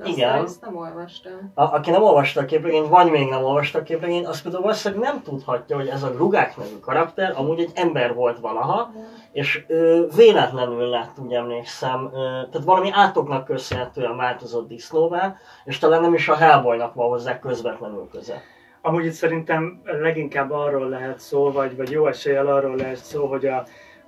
azt 0.00 0.08
igen. 0.08 0.44
Ezt 0.44 0.60
nem 0.60 0.76
olvastam. 0.76 1.52
a, 1.54 1.62
aki 1.62 1.90
nem 1.90 2.02
olvasta 2.02 2.40
a 2.40 2.44
képregényt, 2.44 2.88
vagy 2.88 3.10
még 3.10 3.28
nem 3.28 3.44
olvasta 3.44 3.78
a 3.78 3.82
képregényt, 3.82 4.26
az 4.26 4.42
például 4.42 4.62
valószínűleg 4.62 5.04
nem 5.04 5.22
tudhatja, 5.22 5.76
hogy 5.76 5.88
ez 5.88 6.02
a 6.02 6.12
Rugák 6.16 6.56
nevű 6.56 6.78
karakter 6.80 7.32
amúgy 7.36 7.60
egy 7.60 7.70
ember 7.74 8.14
volt 8.14 8.38
valaha, 8.38 8.92
és 9.32 9.64
ö, 9.68 10.06
véletlenül 10.16 10.88
lett, 10.88 11.18
úgy 11.18 11.32
emlékszem, 11.32 12.10
ö, 12.12 12.18
tehát 12.50 12.64
valami 12.66 12.90
átoknak 12.92 13.44
köszönhetően 13.44 14.16
változott 14.16 14.68
disznóvá, 14.68 15.36
és 15.64 15.78
talán 15.78 16.00
nem 16.00 16.14
is 16.14 16.28
a 16.28 16.34
Hellboynak 16.36 16.94
van 16.94 17.08
hozzá 17.08 17.38
közvetlenül 17.38 18.08
köze. 18.12 18.42
Amúgy 18.82 19.04
itt 19.04 19.12
szerintem 19.12 19.82
leginkább 19.84 20.50
arról 20.50 20.88
lehet 20.88 21.18
szó, 21.18 21.52
vagy, 21.52 21.76
vagy 21.76 21.90
jó 21.90 22.06
eséllyel 22.06 22.46
arról 22.46 22.76
lehet 22.76 23.04
szó, 23.04 23.26
hogy 23.26 23.46
a, 23.46 23.64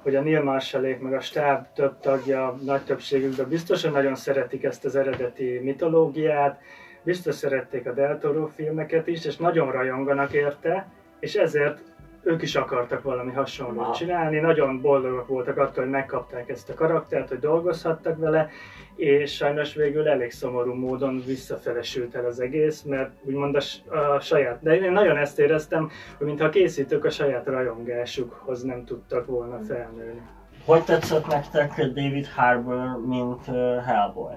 hogy 0.08 0.16
a 0.16 0.22
Neil 0.22 0.42
Marshallék 0.42 1.00
meg 1.00 1.12
a 1.12 1.20
stáb 1.20 1.66
több 1.74 2.00
tagja, 2.00 2.58
nagy 2.64 2.82
többségükben 2.82 3.48
biztosan 3.48 3.92
nagyon 3.92 4.14
szeretik 4.14 4.64
ezt 4.64 4.84
az 4.84 4.96
eredeti 4.96 5.60
mitológiát, 5.62 6.60
biztos 7.02 7.34
szerették 7.34 7.86
a 7.86 7.92
Del 7.92 8.18
Toro 8.18 8.46
filmeket 8.46 9.06
is, 9.06 9.24
és 9.24 9.36
nagyon 9.36 9.72
rajonganak 9.72 10.32
érte, 10.32 10.88
és 11.20 11.34
ezért 11.34 11.78
ők 12.22 12.42
is 12.42 12.54
akartak 12.54 13.02
valami 13.02 13.32
hasonlót 13.32 13.96
csinálni, 13.96 14.38
nagyon 14.38 14.80
boldogok 14.80 15.26
voltak 15.26 15.56
attól, 15.56 15.82
hogy 15.82 15.92
megkapták 15.92 16.48
ezt 16.48 16.70
a 16.70 16.74
karaktert, 16.74 17.28
hogy 17.28 17.38
dolgozhattak 17.38 18.18
vele, 18.18 18.48
és 18.96 19.34
sajnos 19.34 19.74
végül 19.74 20.08
elég 20.08 20.30
szomorú 20.30 20.74
módon 20.74 21.22
visszafelesült 21.26 22.14
el 22.14 22.24
az 22.24 22.40
egész, 22.40 22.82
mert 22.82 23.10
úgymond 23.22 23.56
a, 23.56 23.94
a 23.94 24.20
saját, 24.20 24.62
de 24.62 24.76
én 24.76 24.92
nagyon 24.92 25.16
ezt 25.16 25.38
éreztem, 25.38 25.90
hogy 26.18 26.26
mintha 26.26 26.46
a 26.46 26.50
készítők 26.50 27.04
a 27.04 27.10
saját 27.10 27.46
rajongásukhoz 27.46 28.62
nem 28.62 28.84
tudtak 28.84 29.26
volna 29.26 29.58
felnőni. 29.58 30.22
Hogy 30.64 30.84
tetszett 30.84 31.26
nektek 31.26 31.76
David 31.76 32.26
Harbour, 32.26 33.06
mint 33.06 33.44
Hellboy? 33.84 34.34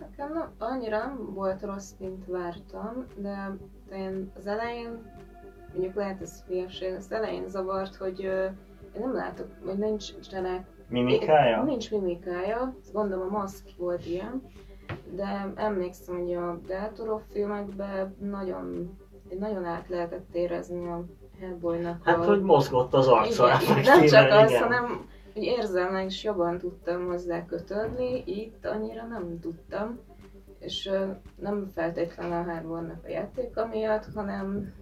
Nekem 0.00 0.32
nem, 0.32 0.54
annyira 0.58 0.98
nem 0.98 1.34
volt 1.34 1.62
rossz, 1.62 1.90
mint 1.98 2.26
vártam, 2.26 3.06
de, 3.16 3.56
de 3.88 3.96
én 3.96 4.32
az 4.36 4.46
elején, 4.46 5.12
mondjuk 5.76 5.96
lehet 5.96 6.20
ez 6.20 6.42
hülyeség, 6.46 6.94
az 6.94 7.12
elején 7.12 7.48
zavart, 7.48 7.96
hogy 7.96 8.20
én 8.94 9.00
nem 9.00 9.14
látok, 9.14 9.46
hogy 9.64 9.78
nincs 9.78 10.18
csenek. 10.18 10.66
Mimikája? 10.88 11.62
Nincs 11.62 11.90
mimikája, 11.90 12.74
azt 12.80 12.92
gondolom 12.92 13.34
a 13.34 13.38
maszk 13.38 13.64
volt 13.78 14.06
ilyen, 14.06 14.42
de 15.10 15.52
emlékszem, 15.54 16.18
hogy 16.18 16.34
a 16.34 16.60
Del 16.66 16.92
Toro 16.92 17.20
filmekben 17.32 18.16
nagyon, 18.20 18.96
nagyon 19.38 19.64
át 19.64 19.88
lehetett 19.88 20.34
érezni 20.34 20.86
a 20.88 21.04
Hellboynak 21.40 22.04
Hát, 22.04 22.18
a... 22.18 22.24
hogy 22.24 22.42
mozgott 22.42 22.94
az 22.94 23.08
arca. 23.08 23.48
Igen, 23.62 23.82
nem 23.82 24.06
csak 24.06 24.30
az, 24.30 24.50
igen. 24.50 24.62
hanem 24.62 25.06
hogy 25.34 25.44
érzelmek 25.44 26.06
is 26.06 26.24
jobban 26.24 26.58
tudtam 26.58 27.06
hozzá 27.06 27.44
kötődni, 27.46 28.22
itt 28.26 28.66
annyira 28.66 29.06
nem 29.06 29.40
tudtam. 29.40 29.98
És 30.58 30.90
nem 31.36 31.70
feltétlenül 31.74 32.32
a 32.32 32.52
Harbornak 32.52 33.04
a 33.04 33.08
játéka 33.08 33.66
miatt, 33.66 34.04
hanem 34.14 34.72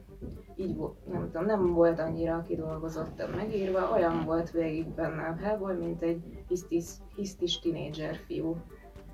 így 0.57 0.77
nem 1.11 1.31
tudom, 1.33 1.47
nem 1.47 1.73
volt 1.73 1.99
annyira 1.99 2.45
kidolgozottan 2.49 3.31
megírva, 3.31 3.91
olyan 3.95 4.23
volt 4.25 4.51
végig 4.51 4.89
benne 4.89 5.23
a 5.23 5.45
Hellboy, 5.45 5.75
mint 5.75 6.03
egy 6.03 6.23
hisztis, 6.49 6.85
hisztis 7.17 7.59
tinédzser 7.59 8.17
fiú. 8.27 8.57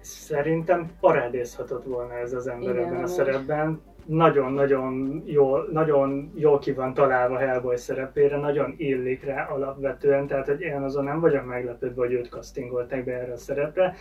Szerintem 0.01 0.91
parádézhatott 1.01 1.85
volna 1.85 2.15
ez 2.15 2.33
az 2.33 2.47
ember 2.47 2.75
Igen, 2.75 2.87
ebben 2.87 3.03
a 3.03 3.07
szerepben. 3.07 3.81
Nagyon-nagyon 4.07 5.23
jól, 5.27 5.69
nagyon 5.73 6.33
jól 6.35 6.59
ki 6.59 6.73
van 6.73 6.95
találva 6.95 7.39
Hellboy 7.39 7.77
szerepére, 7.77 8.37
nagyon 8.37 8.75
illik 8.77 9.25
rá 9.25 9.45
alapvetően, 9.45 10.27
tehát 10.27 10.47
hogy 10.47 10.61
én 10.61 10.83
azon 10.83 11.05
nem 11.05 11.21
vagyok 11.21 11.47
meglepődve, 11.47 12.01
hogy 12.03 12.13
őt 12.13 12.29
castingolták 12.29 13.05
be 13.05 13.13
erre 13.13 13.33
a 13.33 13.37
szerepre. 13.37 13.95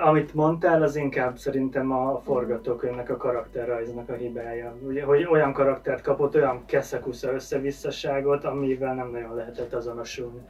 Amit 0.00 0.34
mondtál, 0.34 0.82
az 0.82 0.96
inkább 0.96 1.36
szerintem 1.36 1.92
a 1.92 2.20
forgatókönyvnek, 2.24 3.10
a 3.10 3.16
karakterrajznak 3.16 4.08
a 4.08 4.12
hibája. 4.12 4.74
Ugye, 4.86 5.04
hogy 5.04 5.26
olyan 5.30 5.52
karaktert 5.52 6.02
kapott, 6.02 6.34
olyan 6.34 6.64
keszekusza 6.66 7.32
összevisszaságot, 7.32 8.44
amivel 8.44 8.94
nem 8.94 9.10
nagyon 9.10 9.34
lehetett 9.34 9.72
azonosulni. 9.72 10.40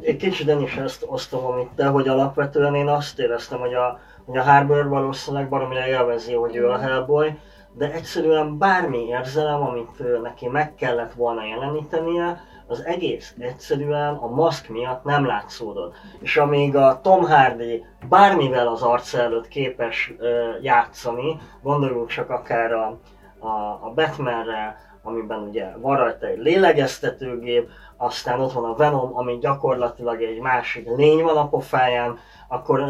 Egy 0.00 0.16
kicsit 0.16 0.48
én 0.48 0.60
is 0.60 0.76
ezt 0.76 1.04
osztom, 1.06 1.44
amit 1.46 1.70
te, 1.74 1.86
hogy 1.86 2.08
alapvetően 2.08 2.74
én 2.74 2.88
azt 2.88 3.18
éreztem, 3.18 3.58
hogy 3.58 3.74
a, 3.74 4.00
hogy 4.24 4.38
a 4.38 4.42
Harbour 4.42 4.88
valószínűleg 4.88 5.48
baromira 5.48 5.86
élvezi, 5.86 6.34
hogy 6.34 6.56
ő 6.56 6.68
a 6.68 6.78
Hellboy, 6.78 7.38
de 7.72 7.92
egyszerűen 7.92 8.58
bármi 8.58 9.06
érzelem, 9.06 9.62
amit 9.62 10.22
neki 10.22 10.48
meg 10.48 10.74
kellett 10.74 11.12
volna 11.12 11.44
jelenítenie, 11.44 12.40
az 12.68 12.84
egész 12.84 13.34
egyszerűen 13.38 14.14
a 14.14 14.26
maszk 14.26 14.68
miatt 14.68 15.04
nem 15.04 15.26
látszódott. 15.26 15.94
És 16.20 16.36
amíg 16.36 16.76
a 16.76 17.00
Tom 17.02 17.24
Hardy 17.24 17.84
bármivel 18.08 18.68
az 18.68 18.82
arca 18.82 19.18
előtt 19.18 19.48
képes 19.48 20.12
ö, 20.18 20.50
játszani, 20.62 21.38
gondoljunk 21.62 22.08
csak 22.08 22.30
akár 22.30 22.72
a, 22.72 22.98
a, 23.38 23.48
a 23.82 23.92
Batmanre, 23.94 24.76
amiben 25.02 25.38
ugye 25.38 25.76
van 25.76 25.96
rajta 25.96 26.26
egy 26.26 26.38
lélegeztetőgép, 26.38 27.68
aztán 27.96 28.40
ott 28.40 28.52
van 28.52 28.64
a 28.64 28.74
Venom, 28.74 29.16
ami 29.16 29.38
gyakorlatilag 29.38 30.22
egy 30.22 30.40
másik 30.40 30.88
lény 30.96 31.22
van 31.22 31.36
a 31.36 31.48
pofáján, 31.48 32.18
akkor 32.48 32.80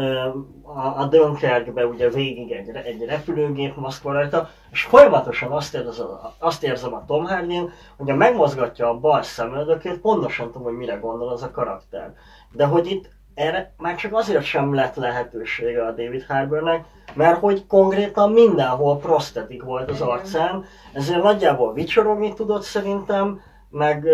a, 0.63 1.01
a 1.01 1.05
Dunkerkbe 1.05 1.85
ugye 1.85 2.09
végig 2.09 2.51
egy, 2.51 2.69
egy 2.69 3.05
repülőgép 3.05 3.75
maszk 3.75 4.03
van 4.03 4.13
rajta, 4.13 4.49
és 4.71 4.81
folyamatosan 4.81 5.51
azt 5.51 5.75
érzem, 5.75 6.07
azt 6.39 6.63
érzem 6.63 6.93
a 6.93 7.05
Tom 7.05 7.25
Hardin, 7.25 7.71
hogy 7.97 8.09
ha 8.09 8.15
megmozgatja 8.15 8.89
a 8.89 8.99
bal 8.99 9.21
szemöldökét, 9.21 9.99
pontosan 9.99 10.45
tudom, 10.51 10.63
hogy 10.63 10.77
mire 10.77 10.95
gondol 10.95 11.29
az 11.29 11.43
a 11.43 11.51
karakter. 11.51 12.13
De 12.51 12.65
hogy 12.65 12.91
itt 12.91 13.09
erre 13.33 13.73
már 13.77 13.95
csak 13.95 14.13
azért 14.13 14.43
sem 14.43 14.73
lett 14.73 14.95
lehetősége 14.95 15.85
a 15.85 15.91
David 15.91 16.25
Harbournek, 16.27 16.85
mert 17.13 17.39
hogy 17.39 17.67
konkrétan 17.67 18.31
mindenhol 18.31 18.97
prosztetik 18.97 19.63
volt 19.63 19.89
az 19.89 20.01
arcán, 20.01 20.65
ezért 20.93 21.23
nagyjából 21.23 21.73
vicsorogni 21.73 22.33
tudott 22.33 22.61
szerintem, 22.61 23.41
meg 23.69 24.07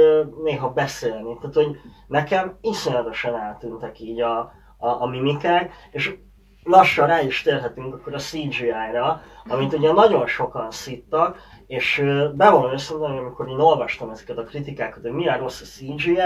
néha 0.44 0.70
beszélni. 0.70 1.38
Tehát, 1.42 1.56
hogy 1.56 1.80
nekem 2.08 2.58
iszonyatosan 2.62 3.36
eltűntek 3.36 4.00
így 4.00 4.22
a, 4.22 4.52
a, 4.86 5.02
a 5.02 5.06
mimikák, 5.06 5.74
és 5.92 6.16
lassan 6.64 7.08
rá 7.08 7.22
is 7.22 7.42
térhetünk 7.42 7.94
akkor 7.94 8.14
a 8.14 8.18
CGI-ra, 8.18 9.22
amit 9.48 9.74
ugye 9.74 9.92
nagyon 9.92 10.28
sokan 10.28 10.72
szittak, 10.72 11.38
és 11.68 12.04
bevallom 12.34 12.72
őszintén, 12.72 13.08
hogy 13.08 13.18
amikor 13.18 13.50
én 13.50 13.60
olvastam 13.60 14.10
ezeket 14.10 14.38
a 14.38 14.44
kritikákat, 14.44 15.02
hogy 15.02 15.12
milyen 15.12 15.38
rossz 15.38 15.62
a 15.62 15.66
CGI, 15.66 16.20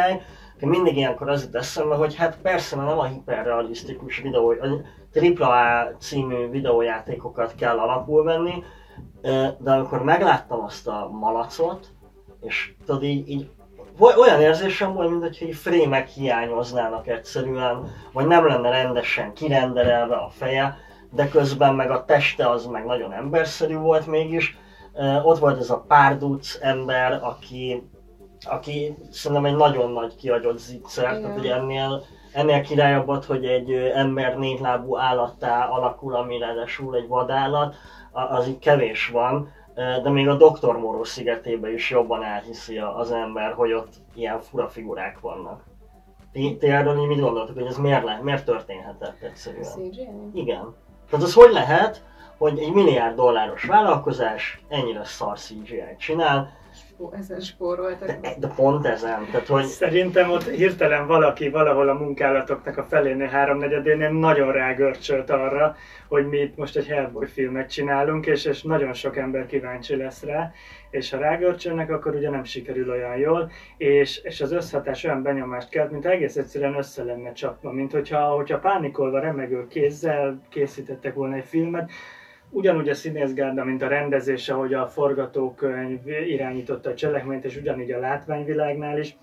akkor 0.55 0.69
mindig 0.69 0.97
ilyenkor 0.97 1.29
az 1.29 1.43
jut 1.43 1.55
eszembe, 1.55 1.95
hogy 1.95 2.15
hát 2.15 2.37
persze 2.41 2.75
mert 2.75 2.87
nem 2.87 2.99
a 2.99 3.05
hiperrealisztikus 3.05 4.17
videó, 4.19 4.49
a 4.49 4.67
AAA 5.39 5.95
című 5.97 6.49
videójátékokat 6.49 7.55
kell 7.55 7.79
alapul 7.79 8.23
venni, 8.23 8.63
de 9.57 9.71
amikor 9.71 10.03
megláttam 10.03 10.63
azt 10.63 10.87
a 10.87 11.09
malacot, 11.11 11.87
és 12.41 12.73
tudod 12.85 13.03
így, 13.03 13.29
így 13.29 13.49
olyan 13.99 14.41
érzésem 14.41 14.93
volt, 14.93 15.09
mint 15.09 15.21
hogyha 15.21 15.45
így 15.45 15.55
frémek 15.55 16.07
hiányoznának 16.07 17.07
egyszerűen, 17.07 17.91
vagy 18.13 18.27
nem 18.27 18.47
lenne 18.47 18.69
rendesen 18.69 19.33
kirenderelve 19.33 20.15
a 20.15 20.29
feje, 20.29 20.77
de 21.11 21.29
közben 21.29 21.75
meg 21.75 21.91
a 21.91 22.05
teste 22.05 22.49
az 22.49 22.65
meg 22.65 22.85
nagyon 22.85 23.13
emberszerű 23.13 23.75
volt 23.75 24.07
mégis. 24.07 24.57
Ott 25.23 25.39
volt 25.39 25.59
ez 25.59 25.69
a 25.69 25.83
párduc 25.87 26.57
ember, 26.61 27.19
aki, 27.23 27.89
aki 28.41 28.95
szerintem 29.11 29.45
egy 29.45 29.55
nagyon 29.55 29.91
nagy 29.91 30.15
kiagyott 30.15 30.57
zicser, 30.57 31.03
tehát 31.03 31.19
Igen. 31.19 31.31
hogy 31.31 31.47
ennél, 31.47 32.03
ennél 32.33 32.61
királyabbat, 32.61 33.25
hogy 33.25 33.45
egy 33.45 33.71
ember 33.73 34.37
négylábú 34.37 34.97
állattá 34.97 35.67
alakul, 35.67 36.15
ami 36.15 36.37
ráadásul 36.37 36.95
egy 36.95 37.07
vadállat, 37.07 37.75
az 38.11 38.47
így 38.47 38.59
kevés 38.59 39.07
van, 39.07 39.53
de 40.03 40.09
még 40.09 40.27
a 40.27 40.35
Dr. 40.35 40.77
Moró 40.77 41.03
szigetében 41.03 41.73
is 41.73 41.89
jobban 41.89 42.23
elhiszi 42.23 42.77
az 42.77 43.11
ember, 43.11 43.53
hogy 43.53 43.73
ott 43.73 43.93
ilyen 44.15 44.41
fura 44.41 44.67
figurák 44.67 45.19
vannak. 45.19 45.63
Ti, 46.31 46.57
ti 46.59 46.67
erről 46.67 47.07
mit 47.07 47.19
gondoltok, 47.19 47.55
hogy 47.55 47.65
ez 47.65 47.77
miért, 47.77 48.03
le, 48.03 48.19
miért 48.21 48.45
történhetett 48.45 49.21
egyszerűen? 49.21 49.63
CGI? 49.63 50.07
Igen. 50.33 50.75
Tehát 51.09 51.25
az 51.25 51.33
hogy 51.33 51.51
lehet, 51.51 52.03
hogy 52.37 52.59
egy 52.59 52.73
milliárd 52.73 53.15
dolláros 53.15 53.63
vállalkozás 53.63 54.61
ennyire 54.67 55.03
szar 55.03 55.39
CGI-t 55.39 55.97
csinál, 55.97 56.57
ezen 57.19 57.39
spóroltak. 57.39 58.07
De, 58.07 58.35
de 58.39 58.47
pont 58.55 58.85
ezen, 58.85 59.25
tehát 59.31 59.47
hogy 59.47 59.65
Szerintem 59.65 60.31
ott 60.31 60.43
hirtelen 60.43 61.07
valaki 61.07 61.49
valahol 61.49 61.89
a 61.89 61.93
munkálatoknak 61.93 62.77
a 62.77 62.83
felénél, 62.83 63.27
háromnegyedénél 63.27 64.09
nagyon 64.09 64.51
rágörcsölt 64.51 65.29
arra, 65.29 65.75
hogy 66.07 66.27
mi 66.27 66.37
itt 66.37 66.57
most 66.57 66.75
egy 66.75 66.87
Hellboy 66.87 67.27
filmet 67.27 67.69
csinálunk, 67.69 68.25
és, 68.25 68.45
és 68.45 68.61
nagyon 68.61 68.93
sok 68.93 69.17
ember 69.17 69.45
kíváncsi 69.45 69.95
lesz 69.95 70.23
rá, 70.23 70.51
és 70.89 71.09
ha 71.09 71.17
rágörcsölnek, 71.17 71.89
akkor 71.89 72.15
ugye 72.15 72.29
nem 72.29 72.43
sikerül 72.43 72.89
olyan 72.89 73.17
jól, 73.17 73.51
és, 73.77 74.17
és 74.23 74.41
az 74.41 74.51
összhatás 74.51 75.03
olyan 75.03 75.21
benyomást 75.21 75.69
kelt, 75.69 75.91
mint 75.91 76.05
egész 76.05 76.35
egyszerűen 76.35 76.77
össze 76.77 77.03
lenne 77.03 77.31
csapva, 77.31 77.71
mint 77.71 77.91
hogyha, 77.91 78.19
hogyha 78.19 78.59
pánikolva, 78.59 79.19
remegő 79.19 79.67
kézzel 79.67 80.41
készítettek 80.49 81.13
volna 81.13 81.35
egy 81.35 81.45
filmet, 81.45 81.91
ugyanúgy 82.49 82.89
a 82.89 82.93
színészgárda, 82.93 83.63
mint 83.63 83.81
a 83.81 83.87
rendezése, 83.87 84.53
hogy 84.53 84.73
a 84.73 84.87
forgatókönyv 84.87 86.07
irányította 86.07 86.89
a 86.89 86.93
cselekményt, 86.93 87.45
és 87.45 87.57
ugyanígy 87.57 87.91
a 87.91 87.99
látványvilágnál 87.99 88.99
is, 88.99 89.17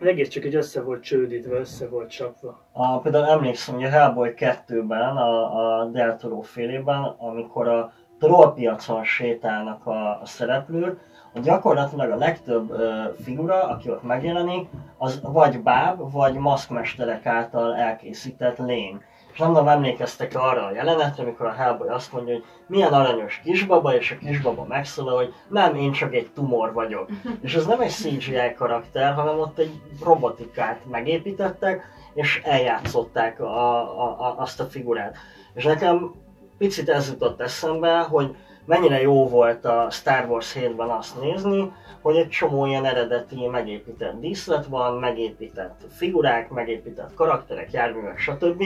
az 0.00 0.06
egész 0.06 0.28
csak 0.28 0.44
így 0.44 0.54
össze 0.54 0.82
volt 0.82 1.02
csődítve, 1.02 1.58
össze 1.58 1.88
volt 1.88 2.10
csapva. 2.10 2.60
a, 2.72 2.98
például 2.98 3.24
emlékszem, 3.24 3.74
hogy 3.74 3.84
a 3.84 3.88
Hellboy 3.88 4.32
2-ben, 4.36 5.16
a, 5.16 5.80
a 5.80 5.84
Del 5.84 6.16
Toro 6.16 6.40
félében, 6.40 7.02
amikor 7.18 7.68
a 7.68 7.92
trollpiacon 8.18 9.04
sétálnak 9.04 9.86
a, 9.86 10.20
a 10.20 10.24
szereplők, 10.24 11.00
gyakorlatilag 11.42 12.10
a 12.10 12.16
legtöbb 12.16 12.70
ö, 12.70 13.02
figura, 13.22 13.68
aki 13.68 13.90
ott 13.90 14.02
megjelenik, 14.02 14.68
az 14.98 15.20
vagy 15.22 15.62
báb, 15.62 16.12
vagy 16.12 16.34
maszkmesterek 16.34 17.26
által 17.26 17.76
elkészített 17.76 18.58
lény. 18.58 19.02
Tudom, 19.36 19.68
emlékeztek 19.68 20.34
arra 20.34 20.64
a 20.64 20.72
jelenetre, 20.72 21.22
amikor 21.22 21.46
a 21.46 21.52
Hellboy 21.52 21.88
azt 21.88 22.12
mondja, 22.12 22.32
hogy 22.34 22.44
milyen 22.66 22.92
aranyos 22.92 23.40
kisbaba, 23.44 23.94
és 23.94 24.10
a 24.10 24.26
kisbaba 24.26 24.64
megszólal, 24.64 25.16
hogy 25.16 25.34
nem, 25.48 25.74
én 25.74 25.92
csak 25.92 26.14
egy 26.14 26.30
tumor 26.34 26.72
vagyok. 26.72 27.08
És 27.42 27.54
ez 27.54 27.66
nem 27.66 27.80
egy 27.80 27.90
CGI 27.90 28.54
karakter, 28.56 29.14
hanem 29.14 29.38
ott 29.38 29.58
egy 29.58 29.80
robotikát 30.04 30.80
megépítettek, 30.90 31.84
és 32.14 32.40
eljátszották 32.44 33.40
a, 33.40 33.76
a, 34.02 34.20
a, 34.20 34.34
azt 34.38 34.60
a 34.60 34.64
figurát. 34.64 35.16
És 35.54 35.64
nekem 35.64 36.14
picit 36.58 36.88
ez 36.88 37.08
jutott 37.08 37.40
eszembe, 37.40 37.98
hogy 37.98 38.36
mennyire 38.64 39.00
jó 39.00 39.28
volt 39.28 39.64
a 39.64 39.86
Star 39.90 40.26
Wars 40.28 40.56
7-ben 40.58 40.88
azt 40.88 41.20
nézni, 41.20 41.72
hogy 42.02 42.16
egy 42.16 42.28
csomó 42.28 42.66
ilyen 42.66 42.84
eredeti 42.84 43.46
megépített 43.46 44.20
díszlet 44.20 44.66
van, 44.66 44.98
megépített 44.98 45.80
figurák, 45.90 46.50
megépített 46.50 47.14
karakterek, 47.14 47.72
járművek, 47.72 48.18
stb. 48.18 48.64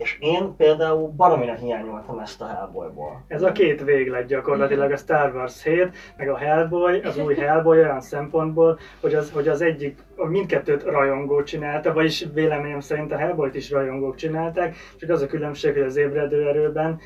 És 0.00 0.16
én 0.20 0.54
például 0.56 1.08
baromira 1.08 1.54
hiányoltam 1.54 2.18
ezt 2.18 2.40
a 2.40 2.46
Hellboyból. 2.46 3.24
Ez 3.28 3.42
a 3.42 3.52
két 3.52 3.84
véglet 3.84 4.26
gyakorlatilag 4.26 4.92
a 4.92 4.96
Star 4.96 5.34
Wars 5.34 5.62
7, 5.62 5.90
meg 6.16 6.28
a 6.28 6.36
Hellboy, 6.36 7.00
az 7.00 7.18
új 7.18 7.34
Hellboy 7.34 7.78
olyan 7.78 8.00
szempontból, 8.00 8.78
hogy 9.00 9.14
az, 9.14 9.30
hogy 9.30 9.48
az 9.48 9.60
egyik, 9.60 9.98
mindkettőt 10.16 10.82
rajongó 10.82 11.42
csinálta, 11.42 11.92
vagyis 11.92 12.26
véleményem 12.34 12.80
szerint 12.80 13.12
a 13.12 13.16
Hellboyt 13.16 13.54
is 13.54 13.70
rajongók 13.70 14.14
csinálták, 14.14 14.76
csak 14.96 15.10
az 15.10 15.22
a 15.22 15.26
különbség, 15.26 15.72
hogy 15.72 15.82
az 15.82 15.96
ébredő 15.96 16.48
erőben 16.48 17.00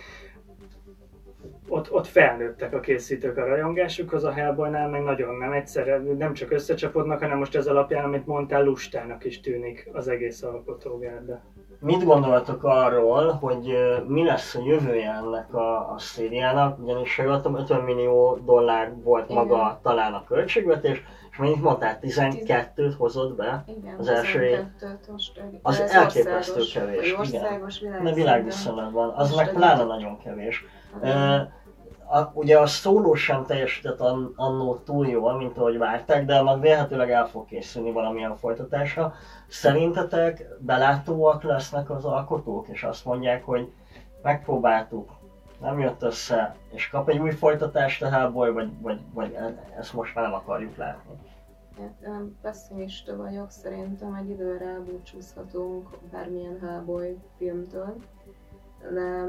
ott, 1.69 1.93
ott 1.93 2.07
felnőttek 2.07 2.75
a 2.75 2.81
készítők 2.81 3.37
a 3.37 3.47
rajongásukhoz, 3.47 4.25
a 4.25 4.33
Hellboynál 4.33 4.89
meg 4.89 5.03
nagyon 5.03 5.35
nem 5.35 5.53
egyszerre, 5.53 5.99
nem 5.99 6.33
csak 6.33 6.51
összecsapodnak, 6.51 7.21
hanem 7.21 7.39
most 7.39 7.57
ez 7.57 7.67
alapján, 7.67 8.05
amit 8.05 8.27
mondtál, 8.27 8.65
lustának 8.65 9.25
is 9.25 9.41
tűnik 9.41 9.89
az 9.93 10.09
egész 10.09 10.43
alkotógárda. 10.43 11.43
Mit 11.81 12.04
gondoltok 12.04 12.64
arról, 12.64 13.33
hogy 13.33 13.76
mi 14.07 14.25
lesz 14.25 14.54
a 14.54 14.61
jövője 14.64 15.11
ennek 15.11 15.54
a, 15.54 15.93
a 15.93 15.99
szériának, 15.99 16.78
ugyanis 16.78 17.19
jól 17.19 17.40
tudom, 17.40 17.57
50 17.57 17.81
millió 17.81 18.38
dollár 18.45 18.93
volt 19.02 19.31
Igen. 19.31 19.37
maga 19.47 19.81
talán 19.83 20.12
a 20.12 20.25
költségvetés, 20.25 21.02
és 21.31 21.37
mennyit 21.38 21.62
mondtál, 21.62 21.99
12-t 22.02 22.95
hozott 22.99 23.37
be 23.37 23.64
Igen, 23.66 23.95
az 23.99 24.09
első 24.09 24.43
év. 24.43 24.59
12-t 24.81 25.11
most, 25.11 25.40
Az 25.62 25.81
ez 25.81 25.90
elképesztő 25.90 26.61
országos, 26.61 26.73
kevés, 26.73 27.12
vagy 27.12 27.28
igen. 27.28 27.43
Országos 27.43 27.81
világviszonylatban, 28.14 29.12
az 29.16 29.35
meg 29.35 29.52
pláne 29.52 29.85
nagyon 29.85 30.19
kevés. 30.19 30.64
Igen. 31.02 31.52
A, 32.14 32.30
ugye 32.35 32.59
a 32.59 32.66
szóló 32.66 33.14
sem 33.14 33.44
teljesített 33.44 34.00
an, 34.00 34.33
annó 34.37 34.76
túl 34.76 35.06
jól, 35.06 35.37
mint 35.37 35.59
ahogy 35.59 35.78
várták, 35.78 36.25
de 36.25 36.37
annak 36.37 36.61
vélhetőleg 36.61 37.11
el 37.11 37.26
fog 37.26 37.47
készülni 37.47 37.92
valamilyen 37.92 38.37
folytatása. 38.37 39.14
Szerintetek 39.49 40.49
belátóak 40.59 41.42
lesznek 41.42 41.90
az 41.90 42.04
alkotók, 42.04 42.68
és 42.68 42.83
azt 42.83 43.04
mondják, 43.04 43.45
hogy 43.45 43.73
megpróbáltuk, 44.23 45.12
nem 45.60 45.78
jött 45.78 46.02
össze, 46.02 46.56
és 46.73 46.89
kap 46.89 47.08
egy 47.08 47.19
új 47.19 47.30
folytatást 47.30 48.02
a 48.02 48.08
Hellboy, 48.08 48.50
vagy, 48.50 48.80
vagy, 48.80 49.00
vagy 49.12 49.36
ezt 49.78 49.93
most 49.93 50.15
már 50.15 50.25
nem 50.25 50.34
akarjuk 50.34 50.76
látni. 50.76 51.12
Hát, 51.78 52.23
pessimista 52.43 53.17
vagyok, 53.17 53.50
szerintem 53.50 54.15
egy 54.15 54.28
időre 54.28 54.67
elbúcsúzhatunk 54.67 55.89
bármilyen 56.12 56.58
Hellboy 56.60 57.17
filmtől, 57.39 57.97
de 58.93 59.26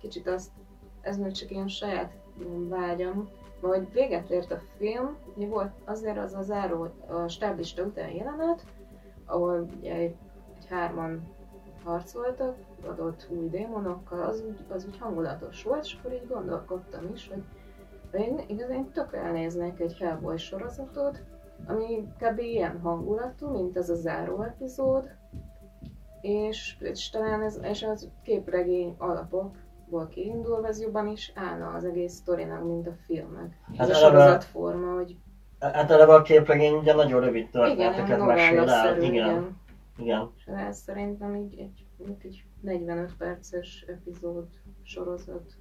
kicsit 0.00 0.28
azt, 0.28 0.50
ez 1.00 1.16
még 1.16 1.32
csak 1.32 1.50
ilyen 1.50 1.68
saját 1.68 2.12
ilyen 2.38 2.68
vágyam, 2.68 3.28
hogy 3.60 3.92
véget 3.92 4.30
ért 4.30 4.52
a 4.52 4.60
film, 4.76 5.16
ugye 5.34 5.46
volt 5.46 5.72
azért 5.84 6.18
az 6.18 6.34
a 6.34 6.42
záró, 6.42 6.88
a 7.08 7.28
stáblista 7.28 7.82
után 7.82 8.10
jelenet, 8.10 8.64
ahol 9.26 9.68
ugye 9.78 9.94
egy, 9.94 10.14
egy 10.58 10.66
hárman 10.68 11.34
harcoltak, 11.84 12.56
adott 12.86 13.26
új 13.30 13.48
démonokkal, 13.48 14.22
az 14.22 14.44
úgy, 14.48 14.58
az 14.68 14.86
úgy 14.86 14.98
hangulatos 14.98 15.62
volt, 15.62 15.84
és 15.84 15.96
akkor 15.98 16.12
így 16.12 16.28
gondolkodtam 16.28 17.10
is, 17.12 17.28
hogy 17.28 17.42
én 18.20 18.40
igazán 18.46 18.90
tök 18.90 19.14
elnéznék 19.14 19.80
egy 19.80 19.96
Hellboy 19.98 20.36
sorozatot, 20.36 21.22
ami 21.66 22.08
kb. 22.18 22.38
ilyen 22.38 22.80
hangulatú, 22.80 23.50
mint 23.50 23.76
ez 23.76 23.90
a 23.90 23.94
záró 23.94 24.42
epizód, 24.42 25.10
és, 26.20 26.76
és 26.80 27.10
talán 27.10 27.42
ez, 27.42 27.58
és 27.62 27.82
az 27.82 28.08
képregény 28.22 28.96
alapokból 29.90 30.08
kiindulva 30.08 30.66
ez 30.66 30.80
jobban 30.80 31.06
is 31.06 31.32
állna 31.34 31.68
az 31.68 31.84
egész 31.84 32.12
sztorinak, 32.12 32.64
mint 32.64 32.86
a 32.86 32.92
filmek. 33.04 33.58
Hát 33.76 33.88
Ez 33.88 33.96
a 33.96 33.98
sorozatforma, 33.98 34.94
hogy 34.94 35.16
Hát 35.60 35.90
eleve 35.90 36.14
a 36.14 36.22
képregény 36.22 36.74
ugye 36.74 36.94
nagyon 36.94 37.20
rövid 37.20 37.50
történeteket 37.50 38.24
mesél 38.26 38.68
el. 38.70 39.02
Igen, 39.02 39.12
igen. 39.12 39.60
igen. 39.98 40.30
És 40.36 40.46
ez 40.46 40.78
szerintem 40.78 41.34
így 41.34 41.58
egy, 41.58 41.86
mondjuk 41.96 42.24
egy 42.24 42.44
45 42.60 43.16
perces 43.16 43.84
epizód 43.88 44.46
sorozat. 44.82 45.56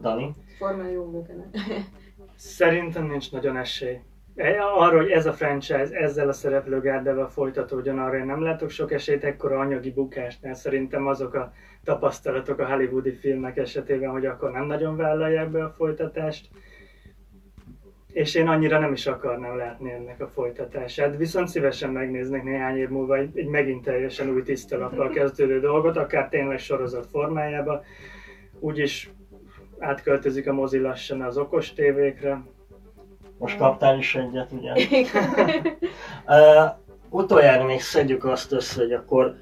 Dani? 0.00 0.34
Forma 0.58 0.84
jó 0.84 1.04
működne. 1.04 1.44
Szerintem 2.36 3.06
nincs 3.06 3.32
nagyon 3.32 3.56
esély. 3.56 4.00
E- 4.38 4.62
Arra, 4.62 4.96
hogy 4.96 5.10
ez 5.10 5.26
a 5.26 5.32
franchise 5.32 5.90
ezzel 5.90 6.28
a 6.28 6.32
szereplőgárdával 6.32 7.28
folytatódjon, 7.28 7.98
arra 7.98 8.16
én 8.16 8.24
nem 8.24 8.42
látok 8.42 8.70
sok 8.70 8.92
esélyt, 8.92 9.24
ekkora 9.24 9.58
anyagi 9.58 9.90
bukásnál 9.90 10.54
szerintem 10.54 11.06
azok 11.06 11.34
a 11.34 11.52
tapasztalatok 11.84 12.58
a 12.58 12.66
hollywoodi 12.66 13.12
filmek 13.12 13.56
esetében, 13.56 14.10
hogy 14.10 14.26
akkor 14.26 14.50
nem 14.50 14.66
nagyon 14.66 14.96
vállalják 14.96 15.50
be 15.50 15.64
a 15.64 15.74
folytatást. 15.76 16.48
És 18.12 18.34
én 18.34 18.48
annyira 18.48 18.78
nem 18.78 18.92
is 18.92 19.06
akarnám 19.06 19.56
látni 19.56 19.92
ennek 19.92 20.20
a 20.20 20.28
folytatását, 20.28 21.16
viszont 21.16 21.48
szívesen 21.48 21.90
megnéznék 21.90 22.42
néhány 22.42 22.76
év 22.76 22.88
múlva 22.88 23.16
egy, 23.16 23.38
egy 23.38 23.48
megint 23.48 23.84
teljesen 23.84 24.30
új 24.30 24.42
tiszta 24.42 24.78
lappal 24.78 25.08
kezdődő 25.08 25.60
dolgot, 25.60 25.96
akár 25.96 26.28
tényleg 26.28 26.58
sorozat 26.58 27.06
formájába. 27.06 27.84
Úgyis 28.60 29.10
átköltözik 29.78 30.48
a 30.48 30.52
mozi 30.52 30.78
lassan 30.78 31.22
az 31.22 31.38
okos 31.38 31.72
tévékre, 31.72 32.42
Most 33.38 33.58
kaptál 33.58 33.98
is 33.98 34.14
egyet, 34.14 34.52
ugye? 34.52 34.72
Uh, 36.26 36.70
utoljára 37.20 37.64
még 37.64 37.80
szedjük 37.80 38.24
azt 38.24 38.52
össze, 38.52 38.80
hogy 38.80 38.92
akkor 38.92 39.36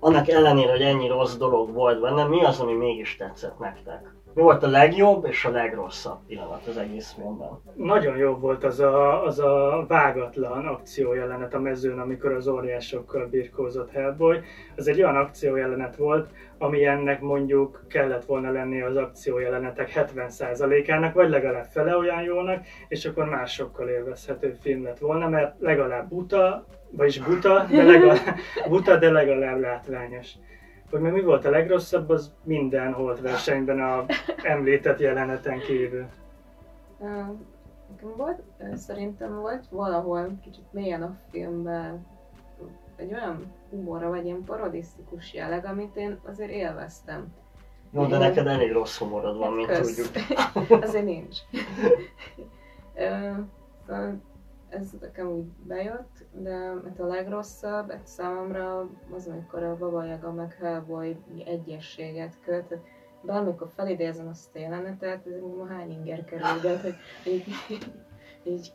annak 0.00 0.28
ellenére, 0.28 0.70
hogy 0.70 0.82
ennyi 0.82 1.08
rossz 1.08 1.36
dolog 1.36 1.72
volt 1.72 2.00
benne, 2.00 2.24
mi 2.24 2.44
az, 2.44 2.60
ami 2.60 2.72
mégis 2.72 3.16
tetszett 3.16 3.58
nektek? 3.58 4.15
Mi 4.36 4.42
volt 4.42 4.62
a 4.62 4.68
legjobb 4.68 5.26
és 5.26 5.44
a 5.44 5.50
legrosszabb 5.50 6.18
pillanat 6.26 6.66
az 6.66 6.76
egész 6.76 7.12
filmben? 7.12 7.48
Nagyon 7.74 8.16
jó 8.16 8.34
volt 8.34 8.64
az 8.64 8.80
a, 8.80 9.24
az 9.24 9.38
a 9.38 9.84
vágatlan 9.88 10.66
akciójelenet 10.66 11.54
a 11.54 11.60
mezőn, 11.60 11.98
amikor 11.98 12.32
az 12.32 12.48
óriásokkal 12.48 13.26
birkózott 13.26 13.90
Hellboy. 13.90 14.40
Az 14.76 14.88
egy 14.88 15.02
olyan 15.02 15.16
akciójelenet 15.16 15.96
volt, 15.96 16.30
ami 16.58 16.84
ennek 16.84 17.20
mondjuk 17.20 17.84
kellett 17.88 18.24
volna 18.24 18.50
lenni 18.50 18.82
az 18.82 18.96
akciójelenetek 18.96 19.92
70%-ának, 19.94 21.14
vagy 21.14 21.28
legalább 21.28 21.66
fele 21.70 21.96
olyan 21.96 22.22
jónak, 22.22 22.64
és 22.88 23.04
akkor 23.04 23.24
másokkal 23.24 23.88
élvezhető 23.88 24.56
film 24.60 24.82
lett 24.82 24.98
volna, 24.98 25.28
mert 25.28 25.60
legalább 25.60 26.08
buta, 26.08 26.66
vagyis 26.90 27.18
buta, 27.18 27.66
de 27.70 27.82
legalább, 27.82 28.36
buta, 28.68 28.96
de 28.96 29.10
legalább 29.10 29.60
látványos. 29.60 30.28
Hogy 30.90 31.00
meg 31.00 31.12
mi 31.12 31.20
volt 31.22 31.44
a 31.44 31.50
legrosszabb, 31.50 32.08
az 32.08 32.32
minden 32.42 32.92
holt 32.92 33.20
versenyben 33.20 33.80
a 33.80 34.04
említett 34.42 34.98
jeleneten 34.98 35.58
kívül. 35.58 36.06
Nekem 37.90 38.16
volt, 38.16 38.42
szerintem 38.74 39.34
volt 39.34 39.64
valahol 39.70 40.38
kicsit 40.42 40.72
mélyen 40.72 41.02
a 41.02 41.16
filmben 41.30 42.06
egy 42.96 43.12
olyan 43.12 43.52
humorra, 43.70 44.08
vagy 44.08 44.24
ilyen 44.24 44.44
parodisztikus 44.44 45.34
jelleg, 45.34 45.64
amit 45.64 45.96
én 45.96 46.18
azért 46.26 46.50
élveztem. 46.50 47.34
Jó, 47.90 48.00
de 48.00 48.06
Igen. 48.06 48.18
neked 48.18 48.46
elég 48.46 48.72
rossz 48.72 48.98
humorod 48.98 49.36
van, 49.36 49.52
mint 49.52 49.68
Kösz. 49.68 49.94
tudjuk. 49.94 50.24
azért 50.84 51.04
nincs. 51.04 51.38
Ez 54.68 54.90
nekem 55.00 55.26
úgy 55.26 55.46
bejött, 55.66 56.24
de 56.32 56.54
hát 56.56 57.00
a 57.00 57.06
legrosszabb 57.06 57.90
hát 57.90 58.06
számomra 58.06 58.88
az, 59.16 59.26
amikor 59.26 59.62
a 59.62 59.76
Baba 59.76 60.04
Yaga 60.04 60.32
meg 60.32 60.56
Hellboy 60.60 61.16
egyességet 61.44 62.34
köt. 62.44 62.78
Bármikor 63.22 63.68
felidézem 63.76 64.28
azt 64.28 64.54
a 64.54 64.58
jelenetet, 64.58 65.26
ez 65.26 65.40
ma 65.58 65.66
hány 65.66 65.90
inger 65.90 66.24
kerül, 66.24 66.60
de 66.62 66.80
hogy 66.80 66.94
így, 67.26 67.44
így 68.44 68.72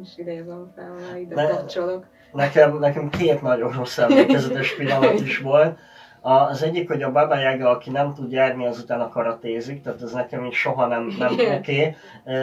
is 0.00 0.16
idézem 0.16 0.72
fel, 0.74 0.92
mert 0.92 1.18
ide 1.18 1.34
Ne- 1.34 1.48
kapcsolok. 1.48 2.06
Nekem, 2.32 2.78
nekem 2.78 3.08
két 3.08 3.42
nagyon 3.42 3.72
rossz 3.72 3.98
emlékezetes 3.98 4.76
pillanat 4.76 5.20
is 5.20 5.38
volt. 5.38 5.78
Az 6.26 6.62
egyik, 6.62 6.88
hogy 6.88 7.02
a 7.02 7.12
Baba 7.12 7.38
Yaga, 7.38 7.70
aki 7.70 7.90
nem 7.90 8.14
tud 8.14 8.32
járni, 8.32 8.66
azután 8.66 9.00
a 9.00 9.08
karatézik, 9.08 9.82
tehát 9.82 10.02
ez 10.02 10.12
nekem 10.12 10.44
így 10.44 10.52
soha 10.52 10.86
nem, 10.86 11.14
nem 11.18 11.32
oké. 11.32 11.56
Okay. 11.56 11.96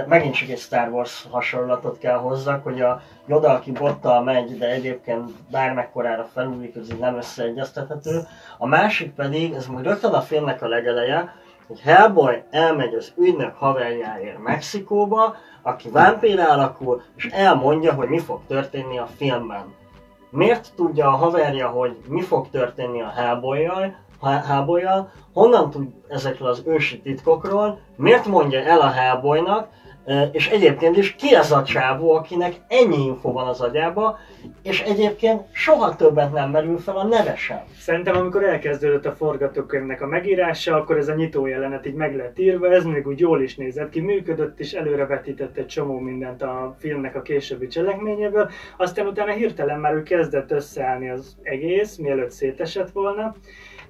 Megint 0.07 0.35
csak 0.35 0.49
egy 0.49 0.59
Star 0.59 0.89
Wars 0.89 1.27
hasonlatot 1.31 1.97
kell 1.97 2.17
hozzak, 2.17 2.63
hogy 2.63 2.81
a 2.81 3.01
Yoda, 3.25 3.49
aki 3.49 3.71
bottal 3.71 4.23
megy, 4.23 4.57
de 4.57 4.69
egyébként 4.69 5.31
bármekkorára 5.51 6.27
felúlik, 6.33 6.75
ez 6.75 6.91
így 6.91 6.99
nem 6.99 7.17
összeegyeztethető. 7.17 8.21
A 8.57 8.67
másik 8.67 9.13
pedig, 9.13 9.53
ez 9.53 9.67
majd 9.67 9.85
rögtön 9.85 10.13
a 10.13 10.21
filmnek 10.21 10.61
a 10.61 10.67
legeleje, 10.67 11.35
hogy 11.67 11.79
Hellboy 11.79 12.43
elmegy 12.51 12.93
az 12.93 13.13
ügynök 13.17 13.55
haverjáért 13.55 14.43
Mexikóba, 14.43 15.35
aki 15.61 15.89
vámpírá 15.89 16.45
alakul, 16.45 17.01
és 17.15 17.25
elmondja, 17.25 17.93
hogy 17.93 18.07
mi 18.07 18.19
fog 18.19 18.41
történni 18.47 18.97
a 18.97 19.07
filmben. 19.17 19.79
Miért 20.31 20.71
tudja 20.75 21.07
a 21.07 21.15
haverja, 21.15 21.67
hogy 21.67 21.97
mi 22.07 22.21
fog 22.21 22.49
történni 22.49 23.01
a 23.01 23.09
Hellboy-jal, 23.09 23.95
Ha- 24.19 24.41
Hellboy-jal, 24.41 25.11
honnan 25.33 25.69
tud 25.69 25.87
ezekről 26.07 26.47
az 26.47 26.63
ősi 26.65 27.01
titkokról, 27.01 27.79
miért 27.95 28.25
mondja 28.25 28.59
el 28.59 28.79
a 28.79 28.89
Ö, 28.89 29.65
és 30.31 30.49
egyébként 30.49 30.97
is 30.97 31.15
ki 31.15 31.35
az 31.35 31.51
a 31.51 31.63
csávó, 31.63 32.13
akinek 32.13 32.53
ennyi 32.67 33.05
info 33.05 33.31
van 33.31 33.47
az 33.47 33.61
agyába, 33.61 34.17
és 34.63 34.81
egyébként 34.81 35.41
soha 35.51 35.95
többet 35.95 36.31
nem 36.31 36.49
merül 36.49 36.77
fel 36.77 36.97
a 36.97 37.03
neve 37.03 37.35
sem. 37.35 37.63
Szerintem 37.77 38.15
amikor 38.15 38.43
elkezdődött 38.43 39.05
a 39.05 39.11
forgatókönyvnek 39.11 40.01
a 40.01 40.07
megírása, 40.07 40.75
akkor 40.75 40.97
ez 40.97 41.07
a 41.07 41.13
nyitó 41.13 41.45
jelenet 41.45 41.85
így 41.85 41.93
meg 41.93 42.15
lett 42.15 42.39
írva, 42.39 42.71
ez 42.71 42.83
még 42.83 43.07
úgy 43.07 43.19
jól 43.19 43.41
is 43.41 43.55
nézett 43.55 43.89
ki, 43.89 43.99
működött 43.99 44.59
és 44.59 44.73
előrevetített 44.73 45.57
egy 45.57 45.67
csomó 45.67 45.99
mindent 45.99 46.41
a 46.41 46.75
filmnek 46.79 47.15
a 47.15 47.21
későbbi 47.21 47.67
cselekményéből, 47.67 48.49
aztán 48.77 49.07
utána 49.07 49.31
hirtelen 49.31 49.79
már 49.79 49.93
ő 49.93 50.03
kezdett 50.03 50.51
összeállni 50.51 51.09
az 51.09 51.37
egész, 51.43 51.95
mielőtt 51.95 52.31
szétesett 52.31 52.91
volna, 52.91 53.35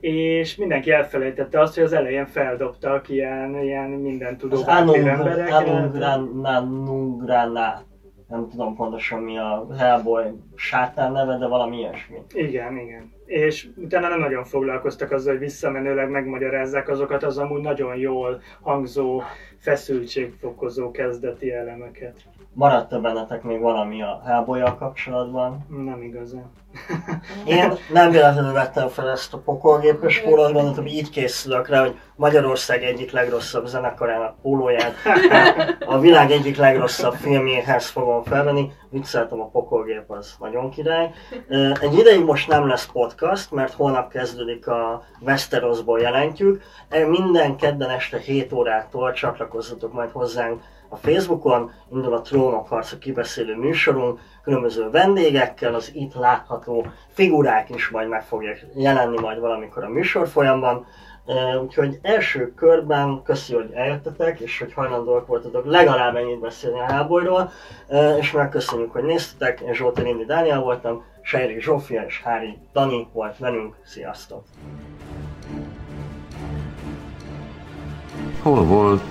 és 0.02 0.56
mindenki 0.56 0.92
elfelejtette 0.92 1.60
azt, 1.60 1.76
hogy 1.76 1.84
az 1.84 1.94
elején 1.94 2.26
feldobtak 2.26 3.10
ilyen, 3.10 3.64
ilyen 3.64 3.90
minden 3.90 4.38
tudó 4.38 4.56
Az 4.56 4.68
embereket. 4.68 5.68
Anungrana, 6.42 7.84
nem 8.28 8.48
tudom 8.50 8.76
pontosan 8.76 9.22
mi 9.22 9.38
a 9.38 9.68
Hellboy 9.78 10.24
sátán 10.56 11.12
neve, 11.12 11.38
de 11.38 11.48
valami 11.48 11.78
ilyesmi. 11.78 12.18
Igen, 12.34 12.78
igen. 12.78 13.12
És 13.26 13.68
utána 13.76 14.08
nem 14.08 14.20
nagyon 14.20 14.44
foglalkoztak 14.44 15.12
azzal, 15.12 15.32
hogy 15.32 15.42
visszamenőleg 15.42 16.10
megmagyarázzák 16.10 16.90
azokat 16.90 17.24
az 17.24 17.38
amúgy 17.38 17.62
nagyon 17.62 17.96
jól 17.96 18.42
hangzó, 18.62 19.22
feszültségfokozó 19.58 20.92
kezdeti 20.92 21.52
elemeket. 21.52 22.16
Maradt-e 22.54 22.98
bennetek 22.98 23.44
még 23.44 23.60
valami 23.60 24.02
a 24.02 24.22
hellboy 24.26 24.62
kapcsolatban? 24.78 25.66
Nem 25.86 26.02
igazán. 26.02 26.52
Én 27.46 27.74
nem 27.94 28.12
véletlenül 28.12 28.54
vettem 28.54 28.88
fel 28.88 29.10
ezt 29.10 29.34
a 29.34 29.38
pokolgépes 29.38 30.20
pólót, 30.20 30.52
gondoltam, 30.52 30.84
hogy 30.84 30.94
így 30.94 31.10
készülök 31.10 31.68
rá, 31.68 31.80
hogy 31.80 32.00
Magyarország 32.16 32.84
egyik 32.84 33.12
legrosszabb 33.12 33.66
zenekarának 33.66 34.42
pólóját 34.42 34.94
a 35.86 36.00
világ 36.00 36.32
egyik 36.32 36.58
legrosszabb 36.58 37.14
filmjéhez 37.14 37.90
fogom 37.90 38.24
felvenni. 38.24 38.72
Vicceltem, 38.90 39.42
a 39.42 39.50
pokolgép 39.50 40.12
az 40.12 40.36
nagyon 40.40 40.70
király. 40.70 41.12
Egy 41.82 41.98
ideig 41.98 42.24
most 42.24 42.48
nem 42.48 42.68
lesz 42.68 42.86
podcast, 42.86 43.52
mert 43.52 43.74
holnap 43.74 44.12
kezdődik 44.12 44.68
a 44.68 45.04
Westerosból 45.20 46.00
jelentjük. 46.00 46.62
Minden 47.08 47.56
kedden 47.56 47.90
este 47.90 48.18
7 48.18 48.54
órától 48.54 49.14
csatlakozzatok 49.14 49.94
majd 49.94 50.10
hozzánk 50.12 50.62
a 50.91 50.95
Facebookon, 50.95 51.71
indul 51.91 52.13
a 52.13 52.21
Trónok 52.21 52.67
harca 52.67 52.97
kibeszélő 52.97 53.56
műsorunk, 53.56 54.19
különböző 54.43 54.89
vendégekkel, 54.89 55.73
az 55.73 55.91
itt 55.93 56.13
látható 56.13 56.86
figurák 57.08 57.69
is 57.69 57.89
majd 57.89 58.08
meg 58.08 58.23
fogják 58.23 58.65
jelenni 58.75 59.19
majd 59.19 59.39
valamikor 59.39 59.84
a 59.84 59.89
műsor 59.89 60.27
folyamban. 60.27 60.86
Úgyhogy 61.62 61.99
első 62.01 62.54
körben 62.54 63.21
köszi, 63.23 63.54
hogy 63.54 63.71
eljöttetek, 63.73 64.39
és 64.39 64.60
hogy 64.60 64.73
hajlandóak 64.73 65.27
voltatok 65.27 65.65
legalább 65.65 66.15
ennyit 66.15 66.39
beszélni 66.39 66.80
a 66.80 66.91
háborúról, 66.91 67.51
E, 67.91 68.17
és 68.17 68.32
megköszönjük, 68.32 68.91
hogy 68.91 69.04
néztetek. 69.04 69.60
Én 69.60 69.73
Zsolti 69.73 70.01
Lindi 70.01 70.25
Dániel 70.25 70.60
voltam, 70.60 71.04
Sejri 71.21 71.62
Zsófia 71.62 72.01
és 72.01 72.21
Hári 72.21 72.58
Dani 72.73 73.08
volt 73.13 73.38
velünk. 73.38 73.75
Sziasztok! 73.84 74.43
Hol 78.41 78.63
volt, 78.63 79.01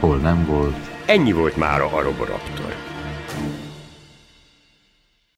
hol 0.00 0.16
nem 0.16 0.46
volt. 0.46 0.76
Ennyi 1.06 1.32
volt 1.32 1.56
már 1.56 1.80
a 1.80 2.02
Roboraptor. 2.02 2.87